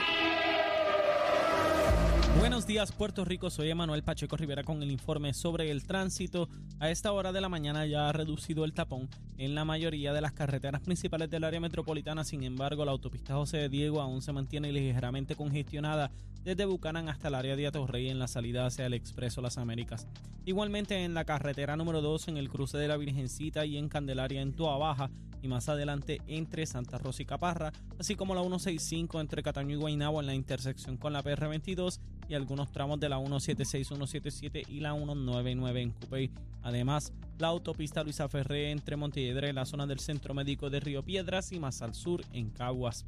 Buenos 2.45 2.67
días, 2.67 2.93
Puerto 2.93 3.25
Rico. 3.25 3.49
Soy 3.49 3.71
Emanuel 3.71 4.03
Pacheco 4.03 4.37
Rivera 4.37 4.65
con 4.65 4.83
el 4.83 4.91
informe 4.91 5.33
sobre 5.33 5.71
el 5.71 5.87
tránsito. 5.87 6.51
A 6.79 6.91
esta 6.91 7.11
hora 7.11 7.33
de 7.33 7.41
la 7.41 7.49
mañana 7.49 7.87
ya 7.87 8.07
ha 8.07 8.13
reducido 8.13 8.67
el 8.67 8.75
tapón 8.75 9.09
en 9.39 9.55
la 9.55 9.65
mayoría 9.65 10.13
de 10.13 10.21
las 10.21 10.33
carreteras 10.33 10.83
principales 10.83 11.31
del 11.31 11.45
área 11.45 11.59
metropolitana. 11.59 12.23
Sin 12.23 12.43
embargo, 12.43 12.85
la 12.85 12.91
autopista 12.91 13.33
José 13.33 13.57
de 13.57 13.69
Diego 13.71 14.03
aún 14.03 14.21
se 14.21 14.35
mantiene 14.35 14.73
ligeramente 14.73 15.37
congestionada 15.37 16.11
desde 16.45 16.67
Bucanan 16.67 17.09
hasta 17.09 17.29
el 17.29 17.35
área 17.35 17.57
de 17.57 17.67
Atorrey 17.67 18.09
en 18.09 18.19
la 18.19 18.29
salida 18.29 18.67
hacia 18.67 18.87
el 18.87 18.95
Expreso 18.95 19.41
Las 19.41 19.59
Américas. 19.59 20.07
Igualmente 20.45 21.05
en 21.05 21.15
la 21.15 21.25
carretera 21.25 21.77
número 21.77 22.03
2 22.03 22.29
en 22.29 22.37
el 22.37 22.51
cruce 22.51 22.77
de 22.77 22.89
la 22.89 22.99
Virgencita 22.99 23.65
y 23.65 23.79
en 23.79 23.89
Candelaria 23.89 24.43
en 24.43 24.53
Toa 24.53 24.77
Baja 24.77 25.11
y 25.41 25.49
más 25.49 25.69
adelante 25.69 26.21
entre 26.27 26.65
Santa 26.65 26.97
Rosa 26.99 27.23
y 27.23 27.27
Caparra, 27.27 27.73
así 27.99 28.15
como 28.15 28.35
la 28.35 28.41
165 28.41 29.21
entre 29.21 29.43
Cataño 29.43 29.77
y 29.77 29.79
Guaynabo 29.79 30.21
en 30.21 30.27
la 30.27 30.35
intersección 30.35 30.97
con 30.97 31.13
la 31.13 31.23
PR22 31.23 31.99
y 32.29 32.35
algunos 32.35 32.73
tramos 32.73 32.99
de 33.01 33.09
la 33.09 33.19
176, 33.19 33.89
177 33.89 34.63
y 34.69 34.81
la 34.81 34.95
199 34.95 35.83
en 35.83 35.91
Cupey. 35.91 36.31
Además, 36.63 37.13
la 37.39 37.49
autopista 37.49 38.03
Luisa 38.03 38.29
Ferré 38.29 38.71
entre 38.71 38.97
Montelledre 38.97 39.51
en 39.51 39.57
la 39.57 39.67
zona 39.67 39.87
del 39.87 40.01
Centro 40.01 40.33
Médico 40.33 40.71
de 40.71 40.81
Río 40.81 41.03
Piedras 41.03 41.53
y 41.53 41.61
más 41.61 41.83
al 41.83 41.95
sur 41.95 42.23
en 42.33 42.49
Caguas. 42.51 43.05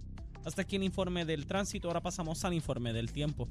Hasta 0.46 0.62
aquí 0.62 0.76
el 0.76 0.84
informe 0.84 1.24
del 1.24 1.44
tránsito, 1.44 1.88
ahora 1.88 2.00
pasamos 2.00 2.44
al 2.44 2.54
informe 2.54 2.92
del 2.92 3.10
tiempo. 3.10 3.48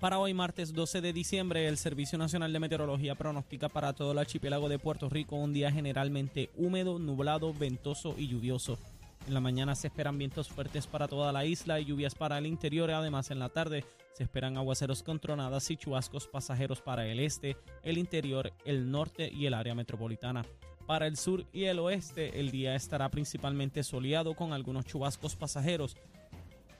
Para 0.00 0.18
hoy, 0.18 0.34
martes 0.34 0.74
12 0.74 1.00
de 1.00 1.12
diciembre, 1.12 1.68
el 1.68 1.78
Servicio 1.78 2.18
Nacional 2.18 2.52
de 2.52 2.58
Meteorología 2.58 3.14
pronostica 3.14 3.68
para 3.68 3.92
todo 3.92 4.10
el 4.10 4.18
archipiélago 4.18 4.68
de 4.68 4.80
Puerto 4.80 5.08
Rico 5.08 5.36
un 5.36 5.52
día 5.52 5.70
generalmente 5.70 6.50
húmedo, 6.56 6.98
nublado, 6.98 7.54
ventoso 7.54 8.16
y 8.18 8.26
lluvioso. 8.26 8.80
En 9.28 9.34
la 9.34 9.40
mañana 9.40 9.76
se 9.76 9.86
esperan 9.86 10.18
vientos 10.18 10.48
fuertes 10.48 10.88
para 10.88 11.06
toda 11.06 11.32
la 11.32 11.44
isla 11.44 11.78
y 11.78 11.84
lluvias 11.84 12.16
para 12.16 12.36
el 12.36 12.46
interior. 12.46 12.90
Además, 12.90 13.30
en 13.30 13.38
la 13.38 13.48
tarde 13.48 13.84
se 14.14 14.22
esperan 14.22 14.56
aguaceros 14.56 15.02
con 15.02 15.18
tronadas 15.18 15.70
y 15.70 15.76
chubascos 15.76 16.28
pasajeros 16.28 16.80
para 16.80 17.06
el 17.06 17.18
este, 17.18 17.56
el 17.82 17.98
interior, 17.98 18.52
el 18.64 18.90
norte 18.90 19.28
y 19.28 19.46
el 19.46 19.54
área 19.54 19.74
metropolitana. 19.74 20.44
Para 20.86 21.06
el 21.06 21.16
sur 21.16 21.44
y 21.52 21.64
el 21.64 21.80
oeste, 21.80 22.38
el 22.38 22.50
día 22.50 22.76
estará 22.76 23.08
principalmente 23.10 23.82
soleado 23.82 24.34
con 24.34 24.52
algunos 24.52 24.86
chubascos 24.86 25.34
pasajeros. 25.34 25.96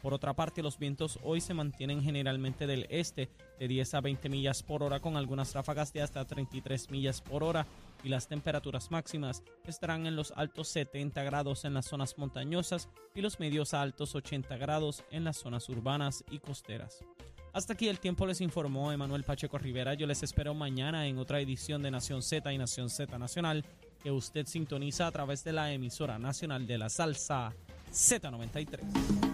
Por 0.01 0.15
otra 0.15 0.35
parte, 0.35 0.63
los 0.63 0.79
vientos 0.79 1.19
hoy 1.23 1.41
se 1.41 1.55
mantienen 1.55 2.03
generalmente 2.03 2.67
del 2.67 2.87
este 2.91 3.31
de 3.59 3.69
10 3.69 3.95
a 3.95 4.01
20 4.03 4.29
millas 4.29 4.63
por 4.63 4.83
hora 4.83 5.01
con 5.01 5.17
algunas 5.17 5.55
ráfagas 5.55 5.93
de 5.93 6.03
hasta 6.03 6.27
33 6.27 6.91
millas 6.91 7.21
por 7.21 7.43
hora 7.43 7.67
y 8.05 8.09
las 8.11 8.29
temperaturas 8.29 8.91
máximas 8.91 9.43
estarán 9.67 10.07
en 10.07 10.15
los 10.15 10.33
altos 10.37 10.69
70 10.69 11.23
grados 11.25 11.65
en 11.65 11.75
las 11.75 11.87
zonas 11.87 12.17
montañosas 12.19 12.89
y 13.15 13.23
los 13.23 13.41
medios 13.41 13.75
a 13.75 13.83
altos 13.83 14.15
80 14.15 14.57
grados 14.59 15.03
en 15.11 15.25
las 15.25 15.39
zonas 15.39 15.69
urbanas 15.69 16.25
y 16.31 16.39
costeras. 16.39 17.05
Hasta 17.53 17.73
aquí 17.73 17.89
el 17.89 18.01
tiempo 18.01 18.27
les 18.27 18.41
informó 18.41 18.93
Emanuel 18.93 19.23
Pacheco 19.23 19.59
Rivera. 19.59 19.95
Yo 19.95 20.07
les 20.07 20.23
espero 20.23 20.55
mañana 20.55 21.07
en 21.07 21.19
otra 21.19 21.41
edición 21.41 21.83
de 21.83 21.91
Nación 21.91 22.23
Z 22.23 22.53
y 22.53 22.59
Nación 22.59 22.91
Z 22.91 23.17
Nacional 23.17 23.65
que 24.03 24.11
usted 24.11 24.47
sintoniza 24.47 25.07
a 25.07 25.13
través 25.13 25.45
de 25.45 25.53
la 25.53 25.73
emisora 25.73 26.19
nacional 26.19 26.67
de 26.67 26.79
la 26.79 26.91
salsa 26.91 27.55
Z93. 27.91 29.34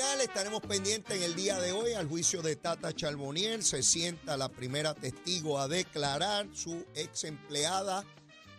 Estaremos 0.00 0.60
pendientes 0.60 1.16
en 1.16 1.22
el 1.22 1.34
día 1.34 1.58
de 1.58 1.72
hoy 1.72 1.94
al 1.94 2.06
juicio 2.06 2.42
de 2.42 2.54
Tata 2.56 2.92
Charbonier. 2.92 3.62
Se 3.62 3.82
sienta 3.82 4.36
la 4.36 4.50
primera 4.50 4.94
testigo 4.94 5.58
a 5.58 5.68
declarar 5.68 6.48
su 6.52 6.84
ex 6.94 7.24
empleada 7.24 8.04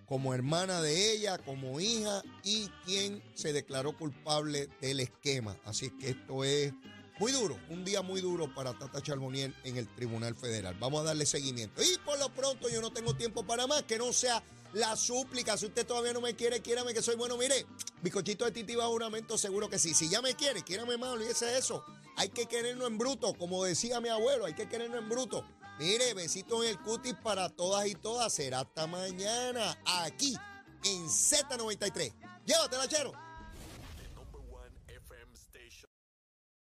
como 0.07 0.33
hermana 0.33 0.81
de 0.81 1.11
ella, 1.11 1.37
como 1.37 1.79
hija 1.79 2.23
y 2.43 2.69
quien 2.85 3.21
se 3.35 3.53
declaró 3.53 3.95
culpable 3.95 4.69
del 4.81 4.99
esquema. 4.99 5.55
Así 5.65 5.91
que 5.91 6.09
esto 6.11 6.43
es 6.43 6.73
muy 7.19 7.31
duro, 7.31 7.59
un 7.69 7.85
día 7.85 8.01
muy 8.01 8.21
duro 8.21 8.53
para 8.53 8.77
Tata 8.77 9.01
Charbonier 9.01 9.53
en 9.63 9.77
el 9.77 9.87
Tribunal 9.95 10.35
Federal. 10.35 10.75
Vamos 10.79 11.01
a 11.01 11.03
darle 11.05 11.25
seguimiento. 11.25 11.83
Y 11.83 11.97
por 11.99 12.17
lo 12.17 12.29
pronto 12.29 12.67
yo 12.69 12.81
no 12.81 12.91
tengo 12.91 13.15
tiempo 13.15 13.45
para 13.45 13.67
más, 13.67 13.83
que 13.83 13.97
no 13.99 14.11
sea 14.11 14.41
la 14.77 14.95
súplica. 14.95 15.57
Si 15.57 15.65
usted 15.65 15.85
todavía 15.85 16.13
no 16.13 16.21
me 16.21 16.35
quiere, 16.35 16.61
quiérame 16.61 16.93
que 16.93 17.01
soy 17.01 17.15
bueno. 17.15 17.35
Mire, 17.37 17.65
bizcochito 18.01 18.45
de 18.45 18.51
titi 18.51 18.75
bajo 18.75 18.91
juramento, 18.91 19.37
seguro 19.37 19.69
que 19.69 19.79
sí. 19.79 19.93
Si 19.93 20.07
ya 20.09 20.21
me 20.21 20.35
quiere, 20.35 20.63
quiérame 20.63 20.97
más, 20.97 21.09
olvídese 21.09 21.45
de 21.45 21.57
eso. 21.57 21.83
Hay 22.15 22.29
que 22.29 22.45
querernos 22.45 22.87
en 22.87 22.97
bruto, 22.97 23.33
como 23.33 23.63
decía 23.63 23.99
mi 24.01 24.09
abuelo, 24.09 24.45
hay 24.45 24.53
que 24.53 24.69
querernos 24.69 24.99
en 24.99 25.09
bruto. 25.09 25.45
Mire, 25.79 26.13
besitos 26.13 26.63
en 26.63 26.71
el 26.71 26.79
cutis 26.81 27.15
para 27.23 27.49
todas 27.49 27.87
y 27.87 27.95
todas. 27.95 28.33
Será 28.33 28.61
hasta 28.61 28.87
mañana 28.87 29.77
aquí 29.85 30.35
en 30.83 31.07
Z93. 31.07 32.13
Llévatela, 32.45 32.87
chero. 32.87 33.26